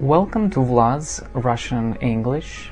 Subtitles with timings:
[0.00, 2.70] Welcome to Vlad's Russian English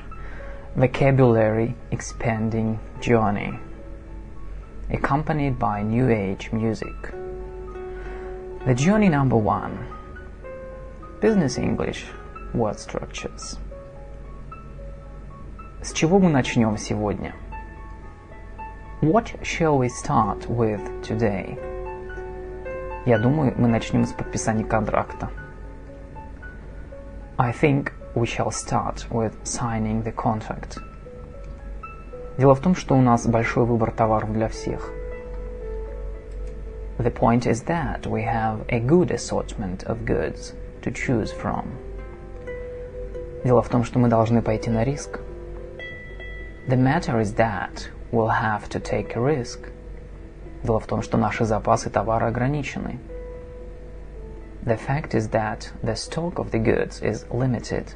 [0.75, 3.59] Vocabulary Expanding Journey,
[4.89, 7.13] accompanied by New Age music.
[8.65, 9.87] The journey number one
[11.21, 12.05] Business English
[12.53, 13.57] Word Structures.
[15.81, 17.33] С чего мы начнем сегодня?
[19.01, 21.57] What shall we start with today?
[23.05, 25.29] Я думаю, мы начнем с подписания контракта.
[27.39, 30.77] I think we shall start with signing the contract.
[32.37, 34.91] Дело в том, что у нас большой выбор товаров для всех.
[36.97, 41.65] The point is that we have a good assortment of goods to choose from.
[43.43, 45.19] Дело в том, что мы должны пойти на риск.
[46.67, 49.71] The matter is that we'll have to take a risk.
[50.63, 52.97] Дело в том, что наши запасы товара ограничены.
[54.65, 57.93] The fact is that the stock of the goods is limited.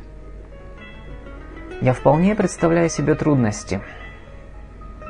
[1.81, 3.81] Я вполне представляю себе трудности.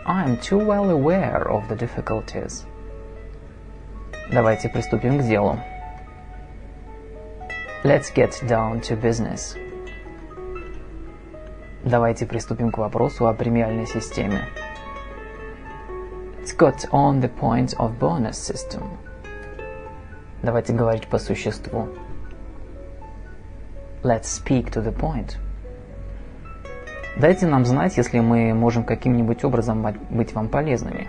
[0.06, 2.66] I am too well aware of the difficulties.
[4.31, 5.59] Давайте приступим к делу.
[7.84, 9.58] Let's get down to business.
[11.84, 14.48] Давайте приступим к вопросу о премиальной системе.
[16.39, 18.98] Let's get on the point of bonus system.
[20.45, 21.89] Давайте говорить по существу.
[24.03, 25.39] Let's speak to the point.
[27.17, 31.09] Дайте нам знать, если мы можем каким-нибудь образом быть вам полезными.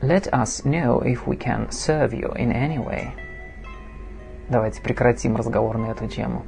[0.00, 3.10] Let us know if we can serve you in any way.
[4.48, 6.44] Давайте прекратим разговор на эту тему.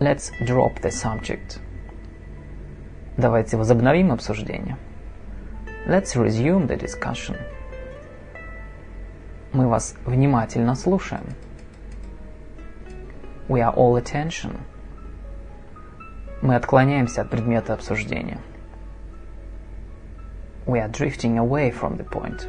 [0.00, 1.60] Let's drop the subject.
[3.16, 4.76] Давайте возобновим обсуждение.
[5.86, 7.38] Let's resume the discussion.
[9.52, 11.24] Мы вас внимательно слушаем.
[13.48, 14.58] We are all attention.
[16.40, 18.38] Мы отклоняемся от предмета обсуждения.
[20.66, 22.46] We are drifting away from the point.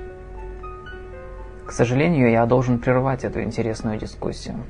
[1.66, 4.64] К сожалению, я должен прервать эту интересную дискуссию.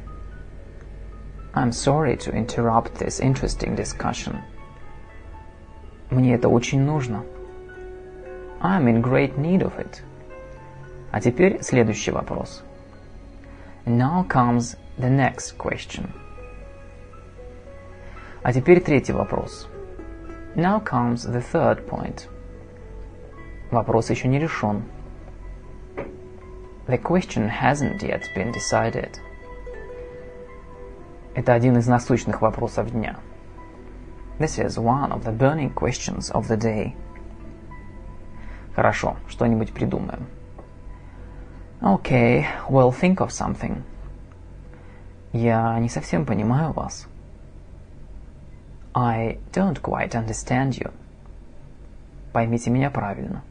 [1.53, 4.37] I'm sorry to interrupt this interesting discussion.
[6.09, 7.25] Мне это очень нужно.
[8.61, 10.01] I'm in great need of it.
[11.11, 12.63] А теперь следующий вопрос.
[13.85, 16.09] Now comes the next question.
[18.43, 19.67] А теперь третий вопрос.
[20.55, 22.27] Now comes the third point.
[23.71, 24.83] Вопрос еще не решен.
[26.87, 29.19] The question hasn't yet been decided.
[31.35, 33.17] Это один из насущных вопросов дня.
[34.39, 36.95] This is one of the burning questions of the day.
[38.75, 40.27] Хорошо, что-нибудь придумаем.
[41.82, 43.82] Okay, we'll think of something.
[45.32, 47.06] Я не совсем понимаю вас.
[48.94, 50.90] I don't quite understand you.
[52.32, 53.42] Поймите меня правильно.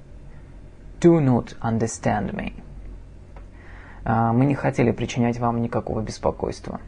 [0.99, 2.53] Do not understand me.
[4.03, 6.79] Uh, мы не хотели причинять вам никакого беспокойства.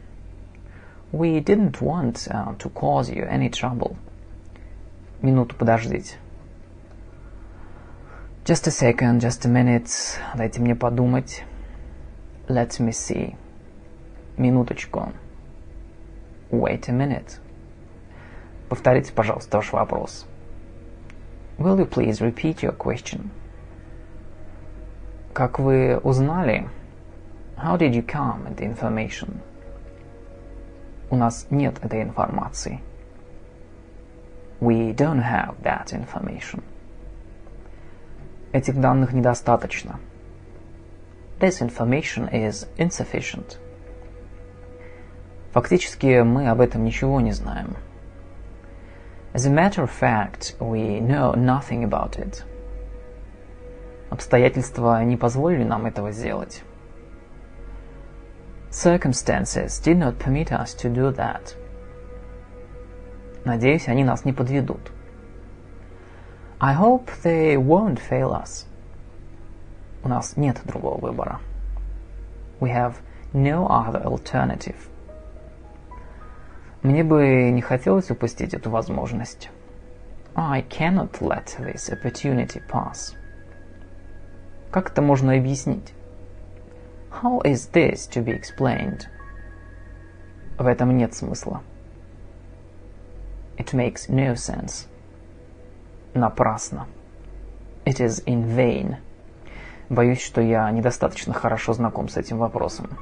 [1.12, 3.96] We didn't want uh, to cause you any trouble.
[5.22, 6.16] Минуту подождите.
[8.44, 10.18] Just a second, just a minute.
[10.34, 11.42] Дайте мне подумать.
[12.48, 13.36] Let me see.
[14.38, 15.12] Минуточку.
[16.50, 17.38] Wait a minute.
[18.68, 20.26] Повторите, пожалуйста, ваш вопрос.
[21.58, 23.30] Will you please repeat your question?
[25.34, 26.68] Как вы узнали?
[27.56, 29.40] How did you come at the information?
[31.10, 32.80] У нас нет этой информации.
[34.60, 36.62] We don't have that information.
[38.53, 39.99] Этих данных недостаточно.
[41.39, 43.57] This information is insufficient.
[45.53, 47.75] Фактически мы об этом ничего не знаем.
[49.33, 52.43] As a matter of fact, we know nothing about it.
[54.11, 56.61] Обстоятельства не позволили нам этого сделать.
[58.69, 61.55] Circumstances did not permit us to do that.
[63.45, 64.91] Надеюсь, они нас не подведут.
[66.62, 68.66] I hope they won't fail us.
[70.02, 71.40] У нас нет другого выбора.
[72.60, 72.96] We have
[73.32, 74.88] no other alternative.
[76.82, 79.50] Мне бы не хотелось упустить эту возможность.
[80.34, 83.14] I cannot let this opportunity pass.
[84.70, 85.92] Как это можно объяснить?
[87.10, 89.06] How is this to be explained?
[90.58, 91.62] В этом нет смысла.
[93.56, 94.86] It makes no sense.
[96.13, 96.87] Напрасно.
[97.85, 98.97] It is in vain.
[99.89, 102.97] Боюсь, что я недостаточно хорошо знаком с этим вопросом.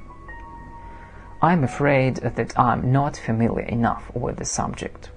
[1.42, 5.10] I'm afraid that I'm not familiar enough with the subject.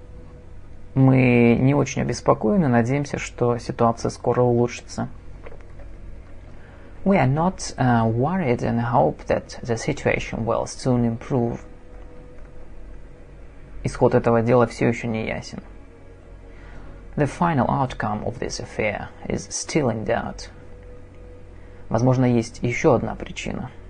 [0.93, 5.09] Мы не очень обеспокоены, надеемся, что ситуация скоро улучшится.
[7.03, 11.59] We are not uh, worried and hope that the situation will soon improve.
[13.83, 15.59] Исход этого дела все еще не ясен.
[17.16, 20.48] The final outcome of this affair is still in doubt.
[21.88, 23.80] Возможно, есть еще одна причина –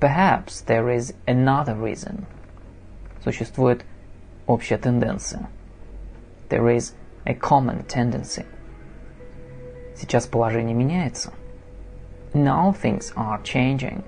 [0.00, 2.26] Perhaps there is another reason.
[3.24, 3.84] Существует
[4.46, 5.48] общая тенденция.
[6.50, 6.94] There is
[7.26, 8.46] a common tendency.
[9.96, 11.32] Сейчас положение меняется.
[12.32, 14.04] Now things are changing.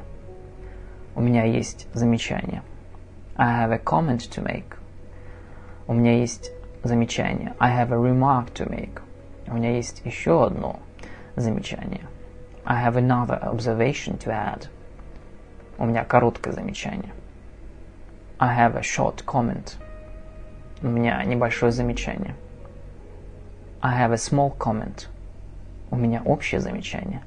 [1.17, 2.63] У меня есть замечание.
[3.37, 4.77] I have a comment to make.
[5.89, 6.53] У меня есть
[6.86, 7.54] замечание.
[7.60, 9.02] I have a remark to make.
[9.48, 10.80] У меня есть еще одно
[11.36, 12.08] замечание.
[12.66, 14.68] I have another observation to add.
[15.78, 17.12] У меня короткое замечание.
[18.40, 19.76] I have a short comment.
[20.82, 22.36] У меня небольшое замечание.
[23.82, 25.08] I have a small comment.
[25.92, 27.22] У меня общее замечание.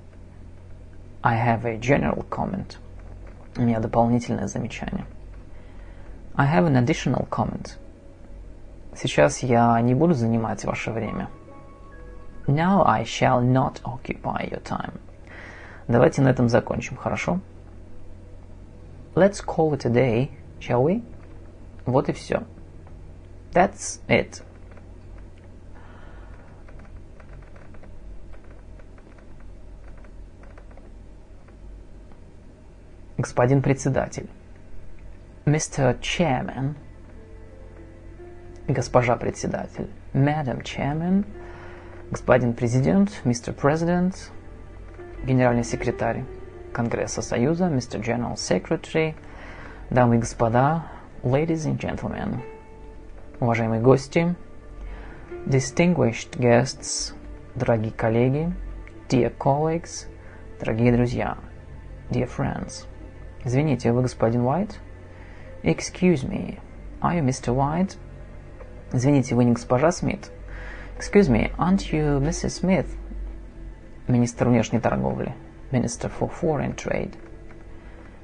[1.23, 2.79] I have a general comment.
[3.57, 5.05] У меня дополнительное замечание.
[6.35, 7.79] I have an additional comment.
[9.01, 11.31] Сейчас я не буду занимать ваше время.
[12.49, 14.99] Now I shall not occupy your time.
[15.87, 17.39] Давайте на этом закончим, хорошо?
[19.15, 21.05] Let's call it a day, shall we?
[21.87, 22.43] Вот и все.
[23.53, 24.43] That's it.
[33.17, 34.29] Господин председатель.
[35.45, 36.01] Mr.
[36.01, 36.75] Chairman.
[38.69, 39.89] Госпожа председатель.
[40.13, 41.25] Madam Chairman.
[42.11, 43.23] Господин президент.
[43.25, 43.55] Mr.
[43.55, 44.15] President.
[45.25, 46.25] Генеральный секретарь.
[46.73, 48.01] Конгресса Союза, Mr.
[48.01, 49.15] General Secretary,
[49.91, 50.87] дамы и господа,
[51.23, 52.41] ladies and gentlemen,
[53.41, 54.35] уважаемые гости,
[55.47, 57.15] distinguished guests,
[57.55, 58.53] дорогие коллеги,
[59.09, 60.07] dear colleagues,
[60.61, 61.39] дорогие друзья,
[62.11, 62.87] dear friends.
[63.45, 64.79] Извините, вы господин Уайт?
[65.65, 66.61] Excuse me,
[67.01, 67.55] are you Mr.
[67.55, 67.97] White?
[68.93, 70.31] Извините, вы не госпожа Смит?
[70.99, 72.63] Excuse me, aren't you Mrs.
[72.63, 72.87] Smith?
[74.09, 75.35] Министр внешней торговли.
[75.71, 77.15] Minister for Foreign Trade.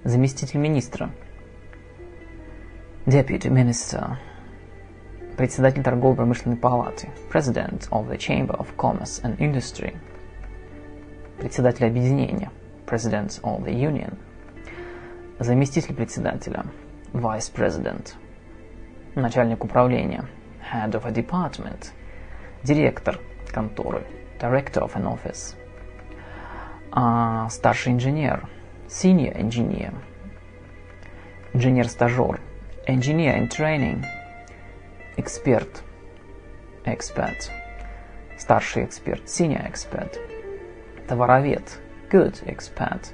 [0.05, 1.11] Заместитель министра.
[3.05, 4.17] Deputy Minister.
[5.37, 7.11] Председатель торгово-промышленной палаты.
[7.31, 9.95] President of the Chamber of Commerce and Industry.
[11.39, 12.51] Председатель объединения.
[12.87, 14.17] President of the Union.
[15.39, 16.65] Заместитель председателя.
[17.13, 18.15] Vice President.
[19.15, 20.25] Начальник управления.
[20.71, 21.93] Head of a department.
[22.63, 23.19] Директор
[23.53, 24.05] конторы.
[24.39, 25.57] Director of an office
[26.97, 28.49] а, старший инженер,
[28.87, 29.93] senior engineer,
[31.53, 32.41] инженер-стажер,
[32.87, 34.05] engineer in training,
[35.17, 35.83] эксперт,
[36.85, 37.51] expert,
[38.39, 40.17] старший эксперт, senior expert,
[41.09, 43.13] товаровед, good expert,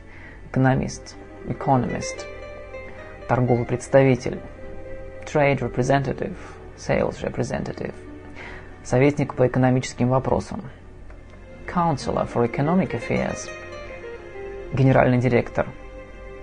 [0.50, 2.26] экономист, economist,
[3.28, 4.40] торговый представитель,
[5.24, 6.36] trade representative,
[6.80, 7.94] sales representative,
[8.82, 10.62] советник по экономическим вопросам,
[11.66, 13.48] counselor for economic affairs–
[14.72, 15.66] генеральный директор,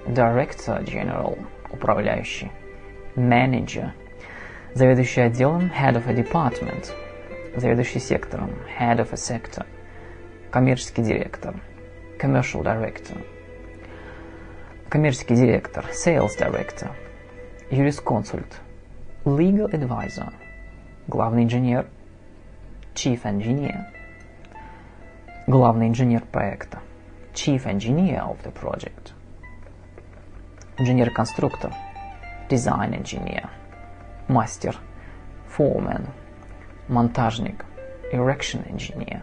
[0.06, 1.38] director general,
[1.72, 2.52] управляющий,
[3.16, 3.92] manager,
[4.74, 6.92] заведующий отделом, head of a department,
[7.56, 9.66] заведующий сектором, head of a sector,
[10.52, 11.56] коммерческий директор,
[12.20, 13.26] commercial director,
[14.90, 16.92] коммерческий директор, sales director,
[17.70, 18.60] юрисконсульт,
[19.27, 20.33] legal advisor,
[21.09, 21.87] главный инженер,
[22.95, 23.87] chief engineer,
[25.47, 26.81] главный инженер проекта,
[27.33, 29.13] chief engineer of the project.
[30.79, 31.73] Инженер-конструктор,
[32.49, 33.49] design engineer,
[34.29, 34.77] мастер,
[35.57, 36.09] foreman,
[36.89, 37.65] монтажник,
[38.13, 39.23] erection engineer,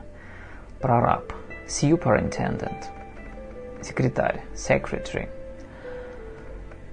[0.79, 1.34] прораб,
[1.67, 2.89] superintendent,
[3.81, 5.29] секретарь, secretary,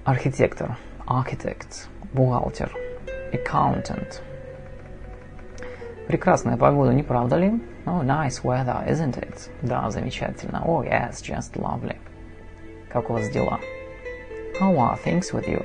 [0.05, 2.71] архитектор, architect, бухгалтер,
[3.32, 4.20] accountant.
[6.08, 7.60] Прекрасная погода, не правда ли?
[7.86, 9.50] Oh, nice weather, isn't it?
[9.62, 10.62] Да, замечательно.
[10.64, 11.96] Oh, yes, just lovely.
[12.90, 13.58] Как у вас дела?
[14.60, 15.64] How are things with you?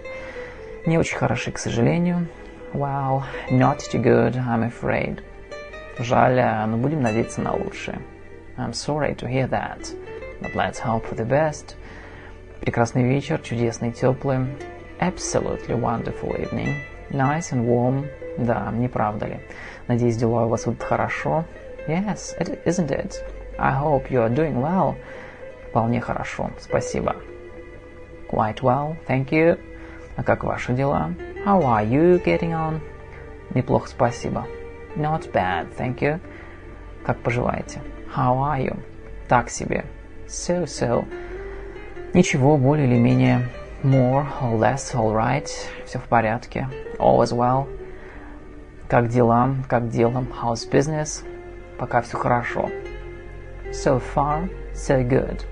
[0.86, 2.28] Не очень хороши, к сожалению.
[2.74, 5.22] Well, not too good, I'm afraid.
[6.00, 8.00] Жаль, но будем надеяться на лучшее.
[8.58, 9.94] I'm sorry to hear that,
[10.42, 11.76] but let's hope for the best.
[12.62, 14.48] Прекрасный вечер, чудесный, теплый.
[15.00, 16.76] Absolutely wonderful evening.
[17.12, 18.08] Nice and warm.
[18.38, 19.40] Да, не правда ли?
[19.88, 21.46] Надеюсь, дела у вас будут хорошо.
[21.88, 23.16] Yes, it, isn't it?
[23.58, 24.96] I hope you are doing well.
[25.70, 27.16] Вполне хорошо, спасибо.
[28.30, 29.60] Quite well, thank you.
[30.16, 31.14] А как ваши дела?
[31.46, 32.82] How are you getting on?
[33.54, 34.46] Неплохо, спасибо.
[34.96, 36.20] Not bad, thank you.
[37.06, 37.80] Как поживаете?
[38.16, 38.78] How are you?
[39.30, 39.86] Так себе.
[40.28, 41.06] So-so.
[42.14, 43.48] Ничего, более или менее.
[43.84, 45.48] More or less, all right.
[45.86, 46.68] Все в порядке.
[46.98, 47.68] All is well.
[48.90, 49.56] Как дела?
[49.70, 50.34] Как делом?
[50.42, 51.24] How's business?
[51.78, 52.72] Пока все хорошо.
[53.72, 55.46] So far, so good.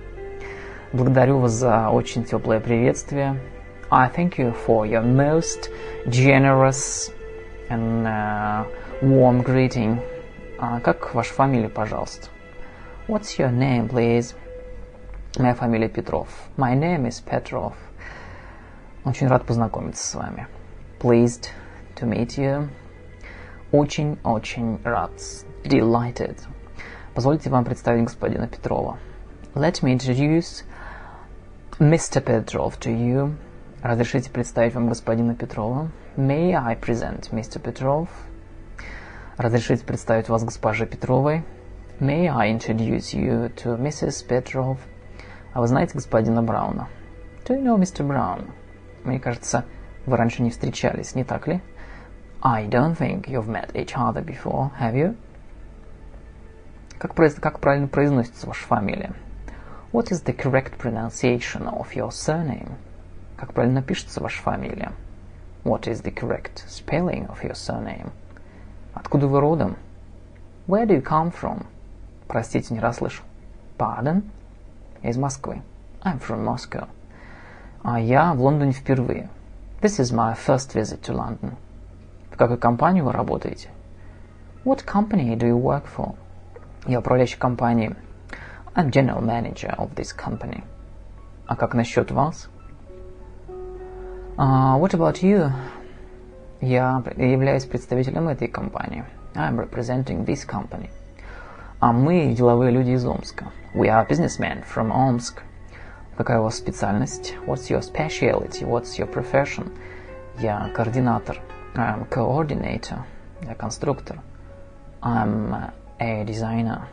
[0.92, 3.40] Благодарю вас за очень теплое приветствие.
[3.92, 5.70] I thank you for your most
[6.08, 7.12] generous
[7.70, 8.66] and uh,
[9.04, 10.00] warm greeting.
[10.58, 12.30] А как ваша фамилия, пожалуйста?
[13.08, 14.36] What's your name, please?
[15.38, 16.28] Моя фамилия Петров.
[16.58, 17.74] My name is Petrov.
[19.06, 20.48] Очень рад познакомиться с вами.
[21.00, 21.50] Pleased
[21.96, 22.70] to meet you.
[23.72, 25.12] Очень-очень рад.
[25.64, 26.40] Delighted.
[27.14, 28.98] Позвольте вам представить господина Петрова.
[29.54, 30.66] Let me introduce
[31.78, 32.20] Mr.
[32.20, 33.36] Petrov to you.
[33.84, 35.92] Разрешите представить вам господина Петрова?
[36.18, 37.62] May I present Mr.
[37.62, 38.08] Petrov?
[39.38, 41.44] Разрешите представить вас госпоже Петровой?
[42.00, 44.28] May I introduce you to Mrs.
[44.28, 44.80] Petrov?
[45.54, 46.88] А вы знаете господина Брауна?
[47.46, 48.04] Do you know Mr.
[48.04, 48.50] Brown?
[49.06, 49.66] Мне кажется,
[50.08, 51.62] вы раньше не встречались, не так ли?
[52.42, 55.16] I don't think you've met each other before, have you?
[56.98, 59.14] Как, как правильно произносится ваша фамилия?
[59.92, 62.72] What is the correct pronunciation of your surname?
[63.38, 64.92] Как правильно пишется ваша фамилия?
[65.64, 68.12] What is the correct spelling of your surname?
[68.94, 69.78] Откуда вы родом?
[70.68, 71.68] Where do you come from?
[72.28, 73.24] Простите, не расслышал.
[73.78, 74.24] Pardon?
[75.04, 75.62] Из Москвы.
[76.02, 76.88] I'm from Moscow.
[77.88, 79.30] А я в Лондоне впервые.
[79.80, 81.54] This is my first visit to London.
[82.32, 83.70] В какой компании вы работаете?
[84.64, 86.16] What company do you work for?
[86.88, 87.96] Я управляющий компании.
[88.74, 90.64] I'm general manager of this company.
[91.46, 92.50] А как насчет вас?
[94.36, 95.52] Uh, what about you?
[96.62, 99.06] Я являюсь представителем этой компании.
[99.36, 100.90] I'm representing this company.
[101.80, 103.52] А мы деловые люди из Омска.
[103.76, 105.44] We are businessmen from Omsk.
[106.18, 107.36] Какая у вас специальность?
[107.46, 108.64] What's your specialty?
[108.64, 109.70] What's your profession?
[110.40, 111.42] Я координатор.
[111.76, 113.00] I'm coordinator.
[113.42, 114.20] Я конструктор.
[115.02, 116.84] I'm a designer.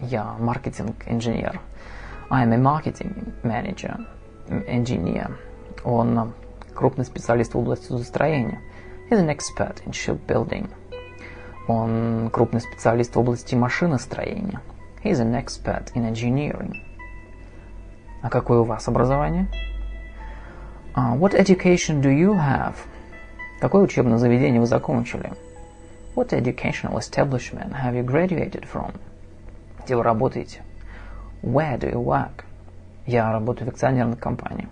[0.00, 1.60] Я маркетинг-инженер.
[2.30, 4.06] I'm a marketing manager,
[4.48, 5.36] engineer.
[5.84, 6.32] Он
[6.74, 8.60] крупный специалист в области судостроения.
[9.10, 10.70] He's an expert in shipbuilding.
[11.68, 14.60] Он крупный специалист в области машиностроения.
[15.02, 16.80] He's an expert in engineering.
[18.24, 19.46] А какое у вас образование?
[20.94, 22.74] Uh, what education do you have?
[23.60, 25.30] Какое учебное заведение вы закончили?
[26.16, 28.94] What educational establishment have you graduated from?
[29.84, 30.62] Где вы работаете?
[31.42, 32.46] Where do you work?
[33.04, 34.68] Я работаю в акционерной компании.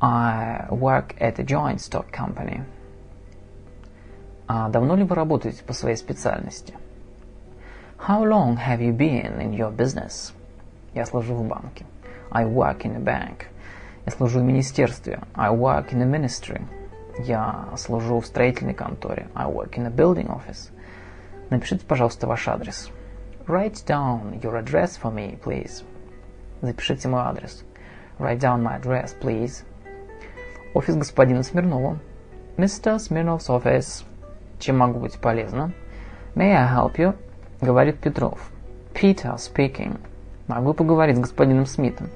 [0.00, 2.64] I work at a joint stock company.
[4.48, 6.74] А давно ли вы работаете по своей специальности?
[8.08, 10.32] How long have you been in your business?
[10.94, 11.86] Я служу в банке.
[12.30, 13.46] I work in a bank.
[14.06, 15.20] Я служу в министерстве.
[15.34, 16.62] I work in a ministry.
[17.18, 19.28] Я служу в строительной конторе.
[19.34, 20.70] I work in a building office.
[21.50, 22.90] Напишите, пожалуйста, ваш адрес.
[23.46, 25.84] Write down your address for me, please.
[26.62, 27.64] Запишите мой адрес.
[28.18, 29.64] Write down my address, please.
[30.74, 31.98] Офис господина Смирнова.
[32.56, 32.96] Mr.
[32.96, 34.04] Smirnov's office.
[34.58, 35.74] Чем могу быть полезным?
[36.34, 37.16] May I help you?
[37.60, 38.50] Говорит Петров.
[38.92, 39.98] Peter speaking.
[40.46, 42.10] Могу поговорить с господином Смитом.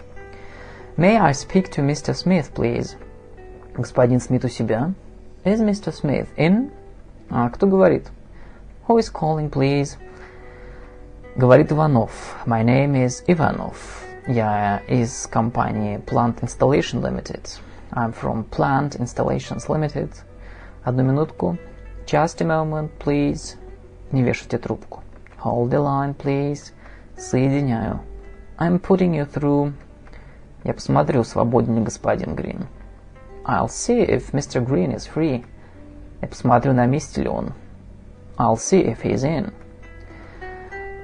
[0.98, 2.12] May I speak to Mr.
[2.12, 2.96] Smith, please?
[3.74, 4.92] Господин Смит у себя.
[5.44, 5.92] Is Mr.
[5.92, 6.70] Smith in?
[7.30, 8.08] А кто говорит?
[8.86, 9.96] Who is calling, please?
[11.36, 12.36] Говорит Иванов.
[12.44, 13.76] My name is Ivanov.
[14.26, 17.60] Я из компании Plant Installation Limited.
[17.92, 20.10] I'm from Plant Installations Limited.
[20.84, 21.56] Одну минутку.
[22.04, 23.56] Just a moment, please.
[24.12, 25.02] Не вешайте трубку.
[25.42, 26.72] Hold the line, please.
[27.16, 28.00] Соединяю.
[28.60, 29.72] I'm putting you through.
[30.64, 32.66] Я посмотрю, свободен ли господин Грин.
[33.44, 34.60] I'll see if Mr.
[34.64, 35.44] Green is free.
[36.20, 37.52] Я посмотрю, на месте ли он.
[38.36, 39.52] I'll see if he's in.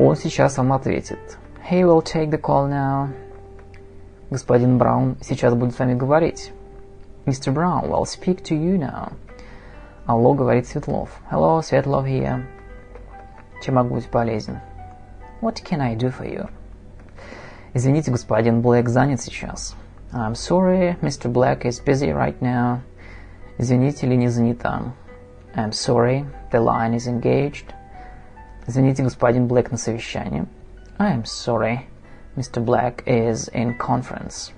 [0.01, 1.39] Он сейчас вам ответит.
[1.71, 3.09] He will take the call now.
[4.31, 6.53] Господин Браун сейчас будет с вами говорить.
[7.25, 7.55] Mr.
[7.55, 9.13] Brown will speak to you now.
[10.07, 11.21] Алло, говорит Светлов.
[11.31, 12.45] Hello, Светлов here.
[13.63, 14.59] Чем могу быть полезен?
[15.41, 16.51] What can I do for you?
[17.75, 19.75] Извините, господин Блэк занят сейчас.
[20.13, 21.29] I'm sorry, Mr.
[21.29, 22.79] Black is busy right now.
[23.59, 24.93] Извините, ли не занята.
[25.57, 27.75] I'm sorry, the line is engaged.
[28.69, 30.47] Извините, господин Блэк на совещании.
[30.99, 31.89] I'm sorry,
[32.37, 32.65] Mr.
[32.65, 34.53] Black is in conference.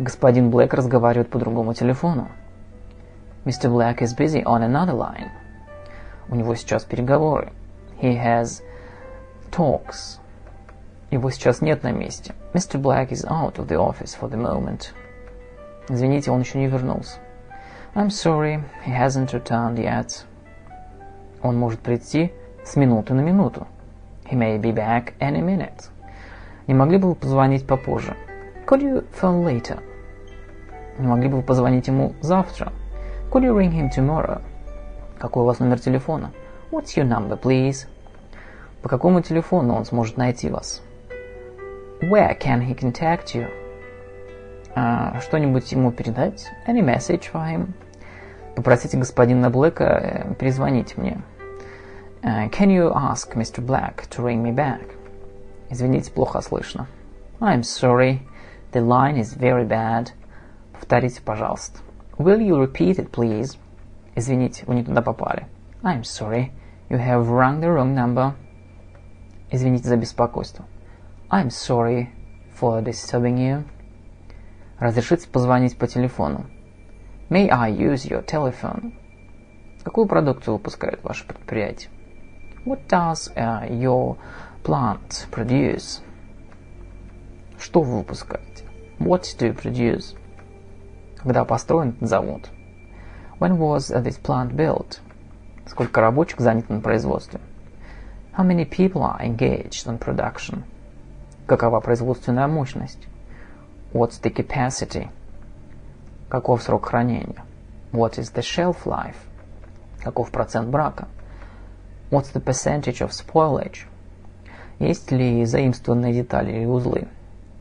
[0.00, 2.28] Господин Блэк разговаривает по другому телефону.
[3.44, 3.70] Mr.
[3.70, 5.30] Black is busy on another line.
[6.28, 7.52] У него сейчас переговоры.
[8.02, 8.62] He has
[9.52, 10.19] talks.
[11.10, 12.34] Его сейчас нет на месте.
[12.52, 12.80] Mr.
[12.80, 14.92] Black is out of the office for the moment.
[15.88, 17.18] Извините, он еще не вернулся.
[17.94, 20.24] I'm sorry, he hasn't returned yet.
[21.42, 22.32] Он может прийти
[22.64, 23.66] с минуты на минуту.
[24.30, 25.90] He may be back any minute.
[26.68, 28.16] Не могли бы вы позвонить попозже?
[28.66, 29.82] Could you phone later?
[30.98, 32.72] Не могли бы вы позвонить ему завтра?
[33.32, 34.42] Could you ring him tomorrow?
[35.18, 36.30] Какой у вас номер телефона?
[36.70, 37.88] What's your number, please?
[38.82, 40.82] По какому телефону он сможет найти вас?
[42.01, 43.47] Where can he contact you?
[44.75, 46.47] А, что-нибудь ему передать?
[46.67, 47.73] Any message for him?
[48.55, 51.21] Попросите господина Блэка э, перезвонить мне.
[52.21, 53.63] Uh, can you ask Mr.
[53.63, 54.95] Black to ring me back?
[55.69, 56.87] Извините, плохо слышно.
[57.39, 58.21] I'm sorry.
[58.71, 60.11] The line is very bad.
[60.73, 61.79] Повторите, пожалуйста.
[62.17, 63.57] Will you repeat it, please?
[64.15, 65.47] Извините, вы не туда попали.
[65.83, 66.51] I'm sorry.
[66.89, 68.33] You have rung the wrong number.
[69.51, 70.65] Извините за беспокойство.
[71.32, 72.10] I'm sorry
[72.52, 73.62] for disturbing you.
[74.80, 76.46] Разрешите позвонить по телефону.
[77.28, 78.92] May I use your telephone?
[79.84, 81.88] Какую продукцию выпускает ваше предприятие?
[82.66, 84.16] What does uh, your
[84.64, 86.02] plant produce?
[87.60, 88.64] Что вы выпускаете?
[88.98, 90.16] What do you produce?
[91.16, 92.50] Когда построен этот завод?
[93.38, 94.98] When was this plant built?
[95.64, 97.38] Сколько рабочих занято на производстве?
[98.36, 100.64] How many people are engaged on production?
[101.50, 103.08] Какова производственная мощность?
[103.92, 105.08] What's the capacity?
[106.28, 107.42] Каков срок хранения?
[107.90, 109.16] What is the shelf life?
[110.00, 111.08] Каков процент брака?
[112.12, 113.88] What's the percentage of spoilage?
[114.78, 117.08] Есть ли заимствованные детали или узлы?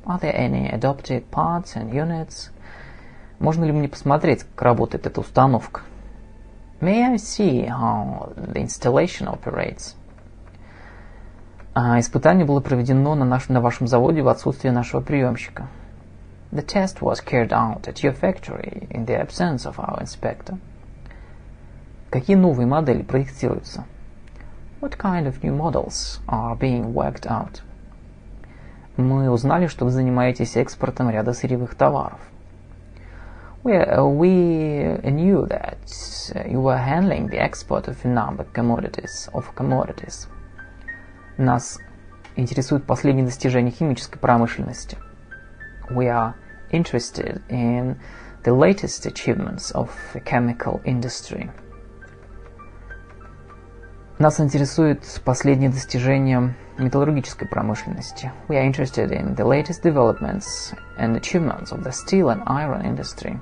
[0.05, 2.51] Are there any adopted parts and units?
[3.39, 5.81] Можно ли мне посмотреть, как работает эта установка?
[6.79, 9.95] May I see how the installation operates?
[11.74, 15.66] А, испытание было проведено на, наш, на вашем заводе в отсутствие нашего приемщика.
[16.52, 20.56] The test was carried out at your factory in the absence of our inspector.
[22.10, 23.84] Какие новые модели проектируются?
[24.80, 27.62] What kind of new models are being worked out?
[28.96, 32.20] Мы узнали, что вы занимаетесь экспортом ряда сырьевых товаров.
[33.64, 35.78] We, uh, we knew that
[36.46, 40.28] you were handling the export of a number of commodities, of commodities.
[41.39, 41.79] Нас
[42.35, 44.97] интересуют последние достижения химической промышленности.
[45.89, 46.33] We are
[46.69, 47.95] interested in
[48.43, 51.49] the latest achievements of the chemical industry.
[54.17, 58.33] Нас интересуют последние достижения металлургической промышленности.
[58.49, 63.39] We are interested in the latest developments and achievements of the steel and iron industry.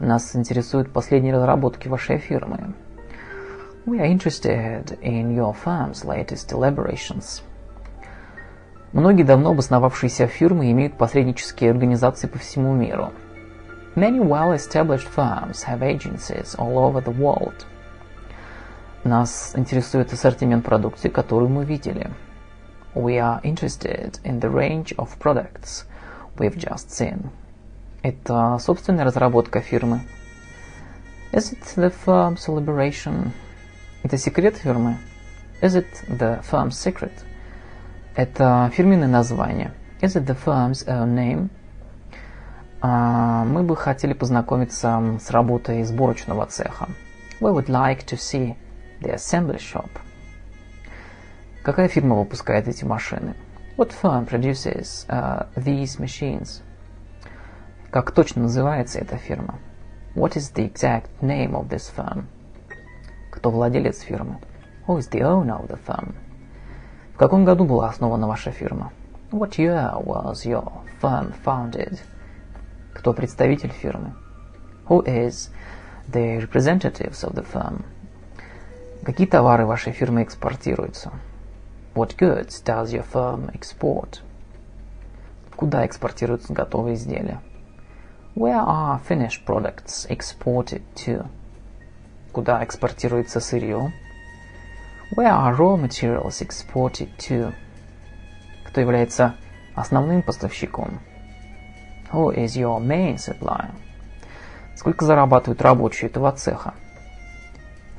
[0.00, 2.74] Нас интересуют последние разработки вашей фирмы.
[3.85, 7.41] We are interested in your firm's latest elaborations.
[8.93, 13.11] Многие давно обосновавшиеся фирмы имеют посреднические организации по всему миру.
[13.95, 17.65] Many well-established firms have agencies all over the world.
[19.03, 22.09] Нас интересует ассортимент продукции, которую мы видели.
[22.95, 25.85] We are interested in the range of products
[26.37, 27.31] we've just seen.
[28.01, 30.01] Это собственная разработка фирмы.
[31.33, 33.31] Is it the firm's elaboration?
[34.08, 34.96] Это секрет фирмы.
[35.60, 37.12] Is it the firm's secret?
[38.16, 39.74] Это фирменное название.
[40.00, 41.50] Is it the firm's own name?
[42.80, 46.88] А, мы бы хотели познакомиться с работой сборочного цеха.
[47.42, 48.56] We would like to see
[49.02, 49.90] the assembly shop.
[51.62, 53.34] Какая фирма выпускает эти машины?
[53.76, 56.62] What firm produces uh, these machines?
[57.90, 59.58] Как точно называется эта фирма?
[60.14, 62.24] What is the exact name of this firm?
[63.38, 64.40] Кто владелец фирмы?
[64.88, 66.16] Who is the owner of the firm?
[67.14, 68.90] В каком году была основана ваша фирма?
[69.30, 72.00] What year was your firm founded?
[72.94, 74.12] Кто представитель фирмы?
[74.88, 75.52] Who is
[76.08, 77.84] the representatives of the firm?
[79.04, 81.12] Какие товары вашей фирмы экспортируются?
[81.94, 84.18] What goods does your firm export?
[85.54, 87.40] Куда экспортируются готовые изделия?
[88.34, 91.28] Where are finished products exported to?
[92.38, 93.92] Куда экспортируется сырье?
[95.16, 97.52] Where are raw materials exported to?
[98.64, 99.34] Кто является
[99.74, 101.00] основным поставщиком?
[102.12, 103.74] Who is your main supplier?
[104.76, 106.74] Сколько зарабатывают рабочие этого цеха?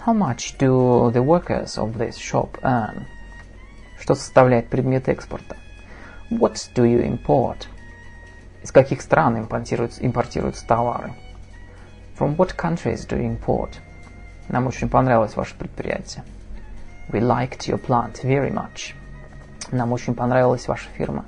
[0.06, 3.08] How much do the workers of this shop earn?
[4.00, 5.58] Что составляет предмет экспорта?
[6.32, 7.68] What do you import?
[8.64, 11.14] Из каких стран импортируются, импортируются товары?
[12.18, 13.82] From what countries do you import?
[14.50, 16.24] Нам очень понравилось ваше предприятие.
[17.10, 18.94] We liked your plant very much.
[19.72, 21.26] Нам очень понравилась ваша фирма.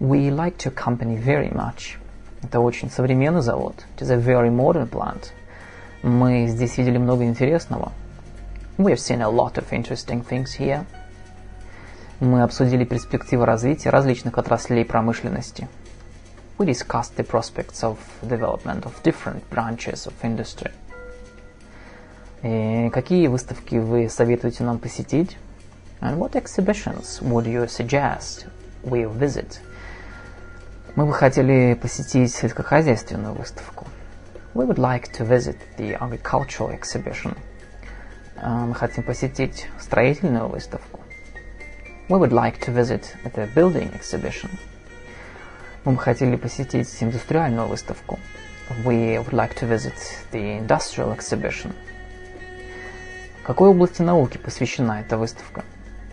[0.00, 1.98] We liked your company very much.
[2.42, 3.84] Это очень современный завод.
[3.96, 5.32] It is a very modern plant.
[6.02, 7.92] Мы здесь видели много интересного.
[8.78, 10.86] We have seen a lot of interesting things here.
[12.20, 15.68] Мы обсудили перспективы развития различных отраслей промышленности.
[16.58, 20.70] We discussed the prospects of development of different branches of industry.
[22.42, 25.38] И какие выставки вы советуете нам посетить?
[26.00, 28.46] And what exhibitions would you suggest
[28.82, 29.60] we visit?
[30.96, 33.86] Мы бы хотели посетить сельскохозяйственную выставку.
[34.54, 37.36] We would like to visit the agricultural exhibition.
[38.42, 41.00] Мы хотим посетить строительную выставку.
[42.08, 44.50] We would like to visit the building exhibition.
[45.84, 48.18] Мы бы хотели посетить индустриальную выставку.
[48.84, 49.94] We would like to visit
[50.32, 51.72] the industrial exhibition.
[53.44, 55.64] Какой области науки посвящена эта выставка?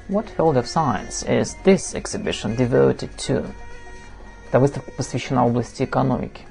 [0.07, 3.47] What field of science is this exhibition devoted to?
[4.47, 6.41] Эта выставка посвящена области экономики.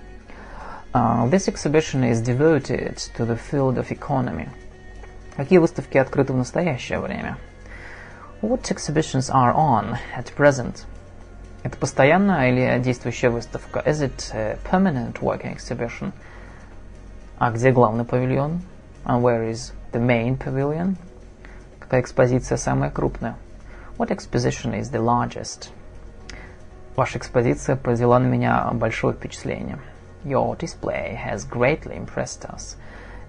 [0.92, 4.48] Uh, this exhibition is devoted to the field of economy.
[5.36, 7.38] Какие выставки открыты в настоящее время?
[8.40, 10.84] What exhibitions are on at present?
[11.64, 13.80] Это постоянная или действующая выставка?
[13.80, 16.12] Is it a permanent working exhibition?
[17.38, 18.62] А где главный павильон?
[19.04, 20.96] And where is the main pavilion?
[21.79, 23.37] Какая экспозиция самая крупная?
[23.96, 25.70] What exposition is the largest?
[26.96, 29.79] Ваша экспозиция произвела на меня большое впечатление.
[30.24, 32.77] Your display has greatly impressed us.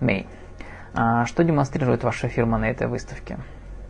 [0.02, 0.28] Me.
[0.93, 3.38] А что демонстрирует ваша фирма на этой выставке?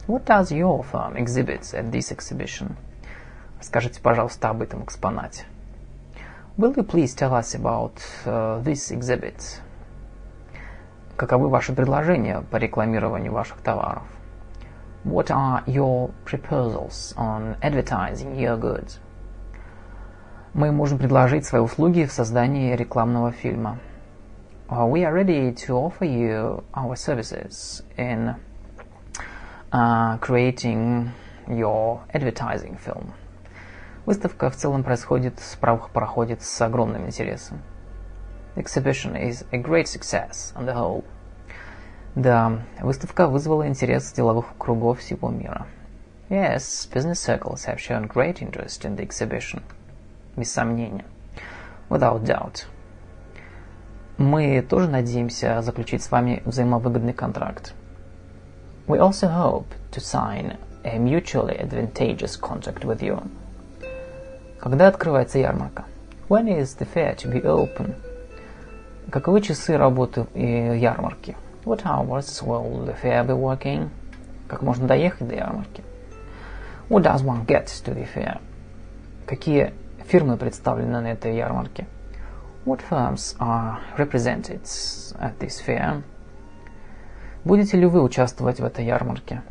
[0.07, 2.75] What does your firm exhibit at this exhibition?
[3.61, 5.45] Скажите, пожалуйста, об этом экспонате.
[6.57, 9.61] Will you please tell us about uh, this exhibit?
[11.19, 14.03] Каковы ваши предложения по рекламированию ваших товаров?
[15.03, 19.01] What are your proposals on advertising your goods?
[20.53, 23.79] Мы можем предложить свои услуги в создании рекламного фильма.
[24.69, 28.35] Uh, we are ready to offer you our services in
[29.73, 31.11] uh, creating
[31.49, 33.11] your advertising film.
[34.05, 35.33] Выставка в целом происходит,
[35.91, 37.61] проходит с огромным интересом.
[38.58, 41.04] The exhibition is a great success on the whole.
[42.14, 45.66] Да, выставка вызвала интерес деловых кругов всего мира.
[46.30, 49.62] Yes, business circles have shown great interest in the exhibition.
[50.36, 51.04] Без сомнения.
[51.88, 52.66] Without doubt.
[54.16, 57.74] Мы тоже надеемся заключить с вами взаимовыгодный контракт.
[58.86, 63.28] We also hope to sign a mutually advantageous contract with you.
[64.60, 65.84] Когда открывается ярмарка?
[66.28, 67.96] When is the fair to be open?
[69.11, 71.35] Каковы часы работы ярмарки?
[71.65, 73.89] What hours will the fair be working?
[74.47, 75.83] Как можно доехать до ярмарки?
[76.89, 78.39] What does one get to the fair?
[79.25, 79.73] Какие
[80.05, 81.87] фирмы представлены на этой ярмарке?
[82.65, 84.61] What firms are represented
[85.19, 86.03] at this fair?
[87.43, 89.41] Будете ли вы участвовать в этой ярмарке?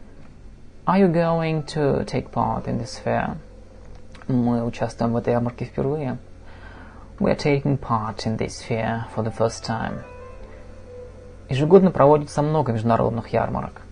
[0.86, 3.36] Are you going to take part in this fair?
[4.28, 6.18] Мы участвуем в этой ярмарке впервые.
[7.20, 10.04] We are taking part in this fair for the first time.
[11.48, 13.82] Ежегодно проводится много международных ярмарок.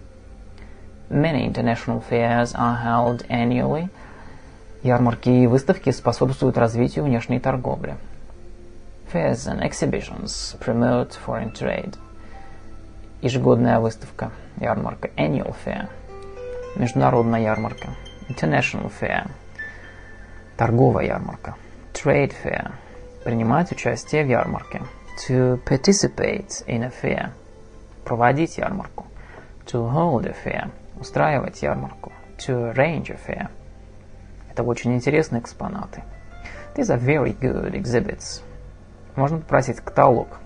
[1.10, 3.88] Many international fairs are held annually.
[4.84, 7.96] Ярмарки и выставки способствуют развитию внешней торговли.
[9.12, 11.96] Fairs and exhibitions promote foreign trade.
[13.22, 15.88] Ежегодная выставка, ярмарка, annual fair.
[16.76, 17.88] Международная ярмарка,
[18.28, 19.28] international fair.
[20.56, 21.56] Торговая ярмарка,
[21.92, 22.70] trade fair.
[23.26, 24.82] Принимать участие в ярмарке,
[25.18, 27.30] to participate in a fair.
[28.04, 29.06] Проводить ярмарку,
[29.66, 30.70] to hold a fair.
[31.00, 33.48] Устраивать ярмарку, to arrange a fair.
[34.48, 36.04] Это очень интересные экспонаты.
[36.76, 38.44] These are very good exhibits.
[39.16, 40.38] Можно попросить каталог.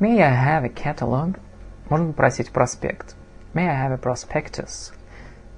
[0.00, 1.38] May I have a catalog?
[1.88, 3.14] Можно попросить проспект.
[3.54, 4.92] May I have a prospectus?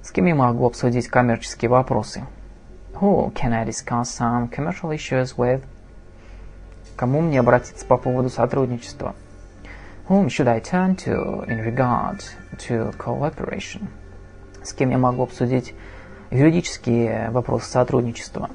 [0.03, 2.23] С кем я могу обсудить коммерческие вопросы?
[3.01, 5.63] Who can I discuss some commercial issues with?
[6.95, 9.15] Кому мне обратиться по поводу сотрудничества?
[10.07, 12.23] Whom should I turn to in regard
[12.59, 13.87] to cooperation?
[14.63, 15.73] С кем я могу обсудить
[16.31, 18.49] юридические вопросы сотрудничества?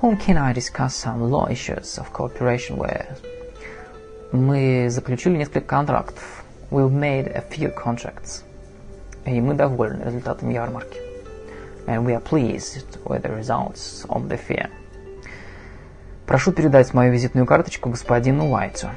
[0.00, 3.22] Whom can I discuss some law issues of cooperation with?
[4.32, 6.44] Мы заключили несколько контрактов.
[6.70, 8.42] We've made a few contracts.
[9.26, 10.98] И мы довольны результатами ярмарки.
[11.86, 14.70] And we are pleased with the results of the fair.
[16.26, 18.88] Прошу передать мою визитную карточку господину Уайту.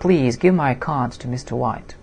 [0.00, 1.58] Please give my card to Mr.
[1.58, 1.96] White.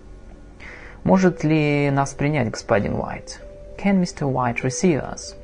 [1.04, 3.40] Может ли нас принять господин Уайт?
[3.78, 4.28] Can Mr.
[4.28, 5.36] White receive us?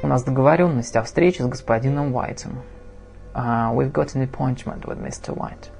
[0.00, 2.62] У нас договоренность о встрече с господином Уайтом.
[3.34, 5.34] Uh, we've got an appointment with Mr.
[5.34, 5.70] White.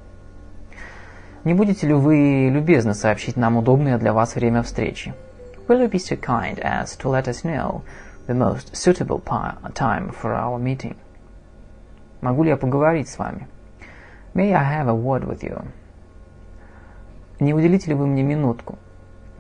[1.45, 5.15] Не будете ли вы любезны сообщить нам удобное для вас время встречи?
[5.69, 7.83] Will you be so kind as to let us know
[8.27, 9.23] the most suitable
[9.75, 10.97] time for our meeting?
[12.25, 13.47] Могу ли я поговорить с вами?
[14.33, 15.63] May I have a word with you?
[17.39, 18.79] Не уделите ли вы мне минутку?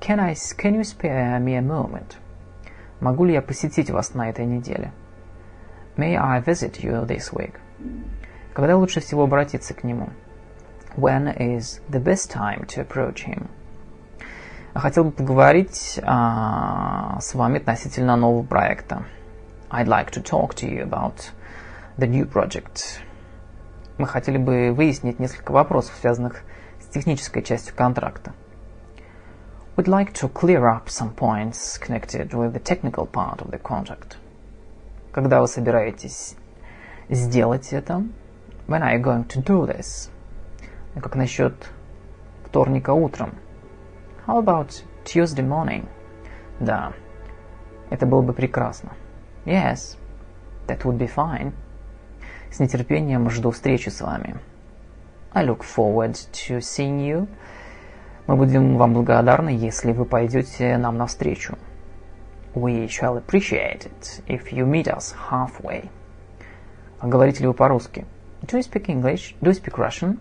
[0.00, 2.16] Can, I, can you spare me a moment?
[3.00, 4.92] Могу ли я посетить вас на этой неделе?
[5.96, 7.54] May I visit you this week?
[8.52, 10.10] Когда лучше всего обратиться к нему?
[10.94, 13.46] When is the best time to approach him?
[14.74, 19.04] Хотел бы поговорить а, с вами относительно нового проекта.
[19.70, 21.32] I'd like to talk to you about
[21.96, 22.98] the new project.
[23.98, 26.42] Мы хотели бы выяснить несколько вопросов, связанных
[26.80, 28.32] с технической частью контракта.
[29.76, 34.16] We'd like to clear up some points connected with the technical part of the contract.
[35.12, 36.34] Когда вы собираетесь
[37.08, 38.04] сделать это?
[38.66, 40.10] When are you going to do this?
[40.94, 41.54] Как насчет
[42.44, 43.34] вторника утром?
[44.26, 45.88] How about Tuesday morning?
[46.58, 46.92] Да,
[47.90, 48.92] это было бы прекрасно.
[49.44, 49.96] Yes,
[50.66, 51.52] that would be fine.
[52.54, 54.36] С нетерпением жду встречи с вами.
[55.32, 57.26] I look forward to seeing you.
[58.28, 61.58] Мы будем вам благодарны, если вы пойдете нам навстречу.
[62.54, 65.90] We shall appreciate it if you meet us halfway.
[67.00, 68.06] А говорите ли вы по-русски?
[68.42, 69.34] Do you speak English?
[69.40, 70.20] Do you speak Russian?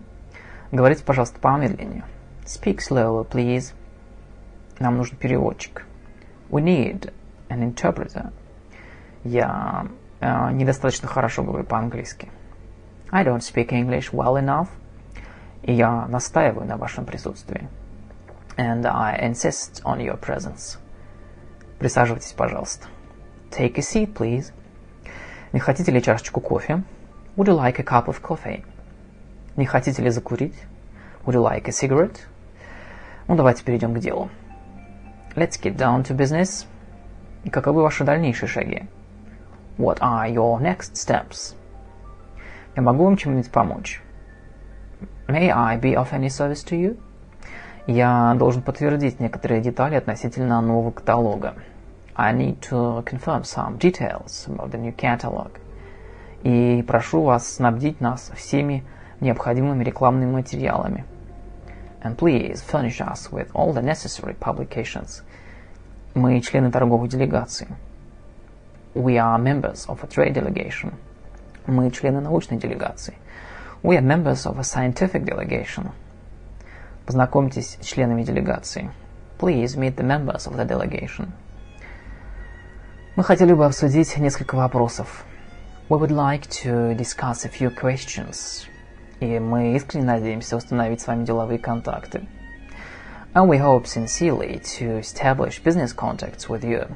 [0.72, 2.02] Говорите, пожалуйста, помедленнее.
[2.44, 3.74] Speak slower, please.
[4.80, 5.86] Нам нужен переводчик.
[6.50, 7.12] We need
[7.48, 8.32] an interpreter.
[9.22, 9.86] Я
[10.24, 12.28] э, недостаточно хорошо говорю по-английски.
[13.10, 14.68] I don't speak English well enough.
[15.62, 17.68] И я настаиваю на вашем присутствии.
[18.56, 20.78] And I insist on your presence.
[21.78, 22.86] Присаживайтесь, пожалуйста.
[23.50, 24.52] Take a seat, please.
[25.52, 26.82] Не хотите ли чашечку кофе?
[27.36, 28.64] Would you like a cup of coffee?
[29.56, 30.54] Не хотите ли закурить?
[31.24, 32.18] Would you like a cigarette?
[33.28, 34.28] Ну, давайте перейдем к делу.
[35.34, 36.66] Let's get down to business.
[37.50, 38.86] Каковы ваши дальнейшие шаги?
[39.76, 41.56] What are your next steps?
[42.76, 44.00] Я могу вам чем-нибудь помочь?
[45.26, 47.00] May I be of any service to you?
[47.88, 51.54] Я должен подтвердить некоторые детали относительно нового каталога.
[52.14, 55.50] I need to confirm some details about the new catalog.
[56.44, 58.84] И прошу вас снабдить нас всеми
[59.20, 61.04] необходимыми рекламными материалами.
[62.00, 65.24] And please furnish us with all the necessary publications.
[66.14, 67.66] Мы члены торговой делегации.
[68.95, 70.93] We are members of a trade delegation.
[71.67, 73.15] Мы члены научной делегации.
[73.83, 75.91] We are members of a scientific delegation.
[77.05, 78.91] Познакомьтесь с членами делегации.
[79.37, 81.31] Please meet the members of the delegation.
[83.15, 85.23] Мы хотели бы обсудить несколько вопросов.
[85.89, 88.67] We would like to discuss a few questions.
[89.19, 92.27] И мы искренне надеемся установить с вами деловые контакты.
[93.33, 96.87] And we hope sincerely to establish business contacts with you.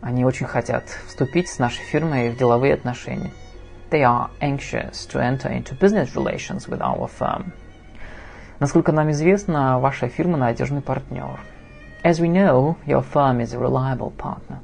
[0.00, 3.32] Они очень хотят вступить с нашей фирмой в деловые отношения.
[3.90, 7.52] They are anxious to enter into business relations with our firm.
[8.60, 11.40] Насколько нам известно, ваша фирма надежный партнер.
[12.04, 14.58] As we know, your firm is a reliable partner.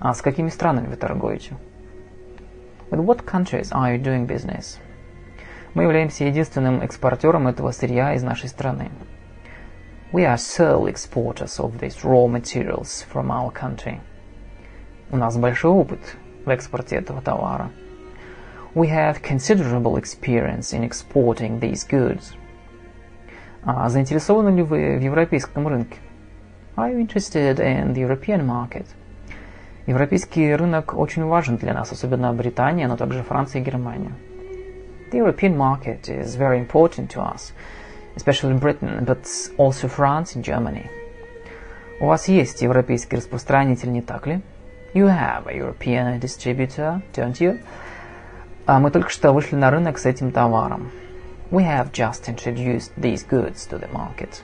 [0.00, 1.56] А с какими странами вы торгуете?
[2.90, 4.78] With what countries are you doing business?
[5.74, 8.90] Мы являемся единственным экспортером этого сырья из нашей страны.
[10.12, 14.00] We are sole exporters of these raw materials from our country.
[15.10, 16.00] У нас большой опыт
[16.44, 17.70] в экспорте этого товара.
[18.74, 22.34] We have considerable experience in exporting these goods.
[23.62, 25.96] А заинтересованы ли вы в европейском рынке?
[26.76, 28.86] Are you interested in the European market?
[29.86, 34.12] Европейский рынок очень важен для нас, особенно Британия, но также Франция и Германия.
[35.10, 37.54] The European market is very important to us,
[38.14, 39.24] especially Britain, but
[39.56, 40.90] also France and Germany.
[42.00, 44.42] У вас есть европейский распространитель, не так ли?
[44.93, 47.59] You have a European distributor, don't you?
[48.65, 50.91] А мы только что вышли на рынок с этим товаром.
[51.51, 54.43] We have just introduced these goods to the market.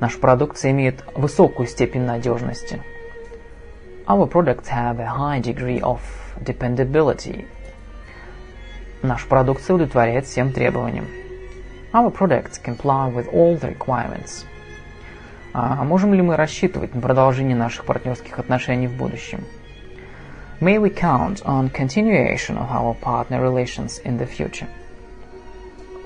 [0.00, 2.82] Наша продукция имеет высокую степень надежности.
[4.06, 6.00] Our products have a high degree of
[6.40, 7.46] dependability.
[9.02, 11.06] Наша продукция удовлетворяет всем требованиям.
[11.92, 14.46] Our products comply with all the requirements.
[15.57, 19.45] А можем ли мы рассчитывать на продолжение наших партнерских отношений в будущем?
[20.59, 24.67] May we count on continuation of our partner relations in the future?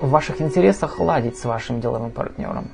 [0.00, 2.70] В ваших интересах ладить с вашим деловым партнером.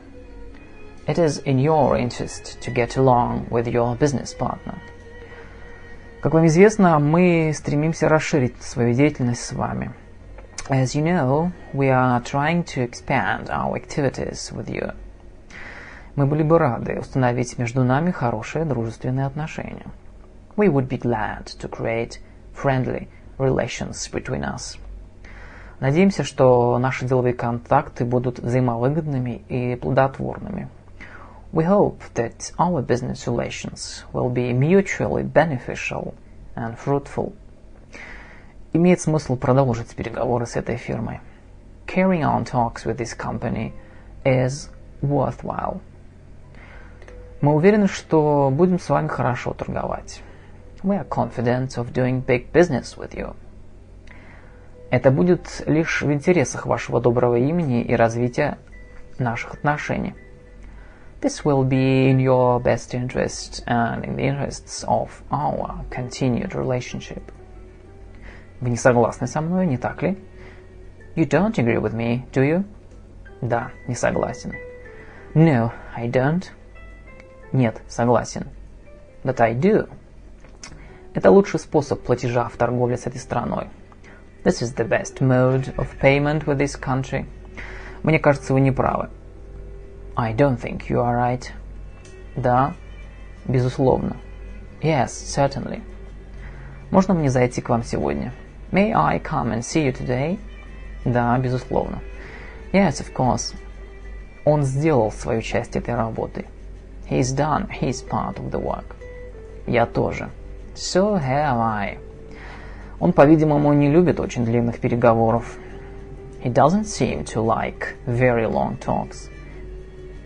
[1.07, 4.75] It is in your interest to get along with your business partner.
[6.21, 9.93] Как вам известно, мы стремимся расширить свою деятельность с вами.
[10.69, 14.93] As you know, we are trying to expand our activities with you.
[16.17, 19.85] Мы были бы рады установить между нами хорошие дружественные отношения.
[20.57, 22.21] We would be glad to create
[22.55, 24.79] friendly relations between us.
[25.79, 30.71] Надеемся, что наши деловые контакты будут взаимовыгодными и плодотворными.
[31.53, 36.15] We hope that our business relations will be mutually beneficial
[36.55, 37.35] and fruitful.
[38.73, 41.21] Имеет смысл продолжить переговоры с этой фирмой.
[41.87, 43.75] Carrying on talks with this company
[44.25, 44.71] is
[45.03, 45.83] worthwhile.
[47.41, 50.23] Мы уверены, что будем с вами хорошо торговать.
[50.83, 53.37] We are confident of doing big business with you.
[54.91, 58.59] Это будет лишь в интересах вашего доброго имени и развития
[59.19, 60.15] наших отношений.
[61.21, 67.23] This will be in your best interest and in the interests of our continued relationship.
[68.61, 70.17] Вы не согласны со мной, не так ли?
[71.17, 72.65] You don't agree with me, do you?
[73.41, 74.53] Да, не согласен.
[75.35, 76.45] No, I don't.
[77.53, 78.49] Нет, согласен.
[79.23, 79.89] But I do.
[81.15, 83.69] Это лучший способ платежа в торговле с этой страной.
[84.45, 87.27] This is the best mode of payment with this country.
[88.03, 89.09] Мне кажется, вы не правы.
[90.15, 91.51] I don't think you are right.
[92.37, 92.75] Да,
[93.47, 94.17] безусловно.
[94.83, 95.83] Yes, certainly.
[96.91, 98.33] Можно мне зайти к вам сегодня?
[98.71, 100.39] May I come and see you today?
[101.05, 102.01] Да, безусловно.
[102.73, 103.55] Yes, of course.
[104.45, 106.47] Он сделал свою часть этой работы.
[107.09, 108.97] He's done his part of the work.
[109.67, 110.29] Я тоже.
[110.75, 111.99] So have I.
[112.99, 115.57] Он, по-видимому, не любит очень длинных переговоров.
[116.43, 119.31] He doesn't seem to like very long talks.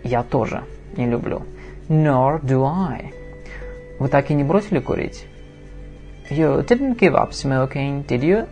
[0.03, 0.63] Я тоже
[0.97, 1.43] не люблю.
[1.89, 3.13] Nor do I.
[3.99, 5.25] Вы так и не бросили курить?
[6.29, 8.47] You didn't give up smoking, did you?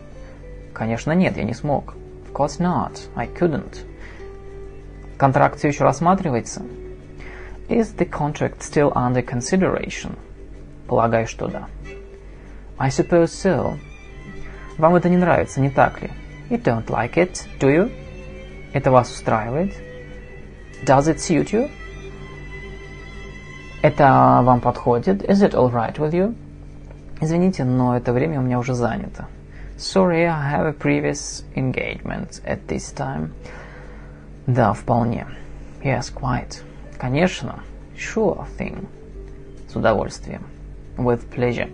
[0.72, 1.94] Конечно, нет, я не смог.
[2.28, 3.08] Of course not.
[3.14, 3.84] I couldn't.
[5.16, 6.62] Контракт все еще рассматривается?
[7.69, 10.17] Is the contract still under consideration?
[10.87, 11.67] Полагаю, что да.
[12.77, 13.77] I suppose so.
[14.77, 16.11] Вам это не нравится, не так ли?
[16.49, 17.91] You don't like it, do you?
[18.73, 19.73] Это вас устраивает?
[20.85, 21.71] Does it suit you?
[23.81, 25.23] Это вам подходит?
[25.23, 26.35] Is it all right with you?
[27.21, 29.27] Извините, но это время у меня уже занято.
[29.77, 33.31] Sorry, I have a previous engagement at this time.
[34.47, 35.25] Да, вполне.
[35.83, 36.61] Yes, quite.
[37.00, 37.60] Конечно.
[37.96, 38.86] Sure thing.
[39.72, 40.42] С удовольствием.
[40.98, 41.72] With pleasure.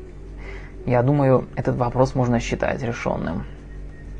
[0.86, 3.44] Я думаю, этот вопрос можно считать решенным.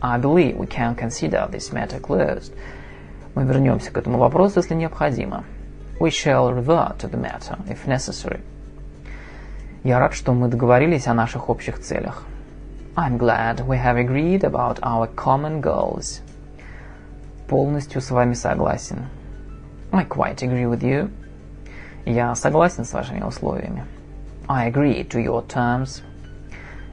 [0.00, 2.52] I believe we can consider this matter closed.
[3.36, 5.44] Мы вернемся к этому вопросу, если необходимо.
[6.00, 8.40] We shall revert to the matter, if necessary.
[9.84, 12.24] Я рад, что мы договорились о наших общих целях.
[12.96, 16.20] I'm glad we have agreed about our common goals.
[17.46, 19.06] Полностью с вами согласен.
[19.96, 21.10] I quite agree with you.
[22.04, 23.86] Я согласен с вашими условиями.
[24.46, 26.02] I agree to your terms.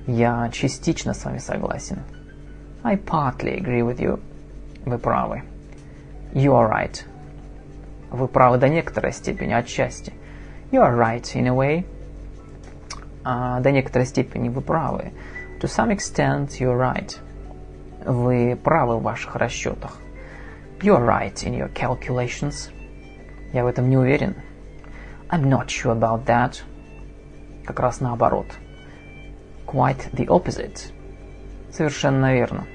[0.08, 2.00] Я частично с вами согласен.
[2.82, 4.22] I partly agree with you.
[4.86, 5.44] Вы правы.
[6.34, 7.04] You are right.
[8.10, 10.13] Вы правы до некоторой степени, отчасти.
[10.72, 11.86] You are right in a way.
[13.26, 15.12] А, до некоторой степени вы правы.
[15.60, 17.18] To some extent you're right.
[18.06, 20.00] Вы правы в ваших расчетах.
[20.80, 22.73] You're right in your calculations.
[23.54, 24.36] Я в этом не уверен.
[25.30, 26.63] I'm not sure about that.
[27.66, 28.48] Как раз наоборот.
[29.68, 30.92] Quite the opposite.
[31.72, 32.66] Совершенно верно.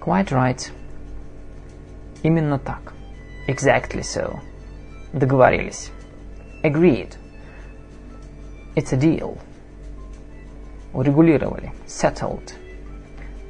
[0.00, 0.72] Quite right.
[2.22, 2.94] Именно так.
[3.46, 4.40] Exactly so.
[5.12, 5.90] Договорились.
[6.62, 7.16] Agreed.
[8.74, 9.38] It's a deal.
[10.94, 11.72] Урегулировали.
[11.86, 12.54] Settled.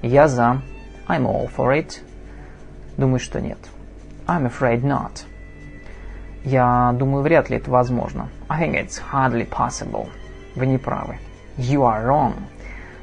[0.02, 0.60] Я за.
[1.06, 2.00] I'm all for it.
[2.96, 3.58] Думаю, что нет.
[4.26, 5.24] I'm afraid not.
[6.44, 8.28] Я думаю, вряд ли это возможно.
[8.48, 10.08] I think it's hardly possible.
[10.54, 11.18] Вы не правы.
[11.56, 12.34] You are wrong.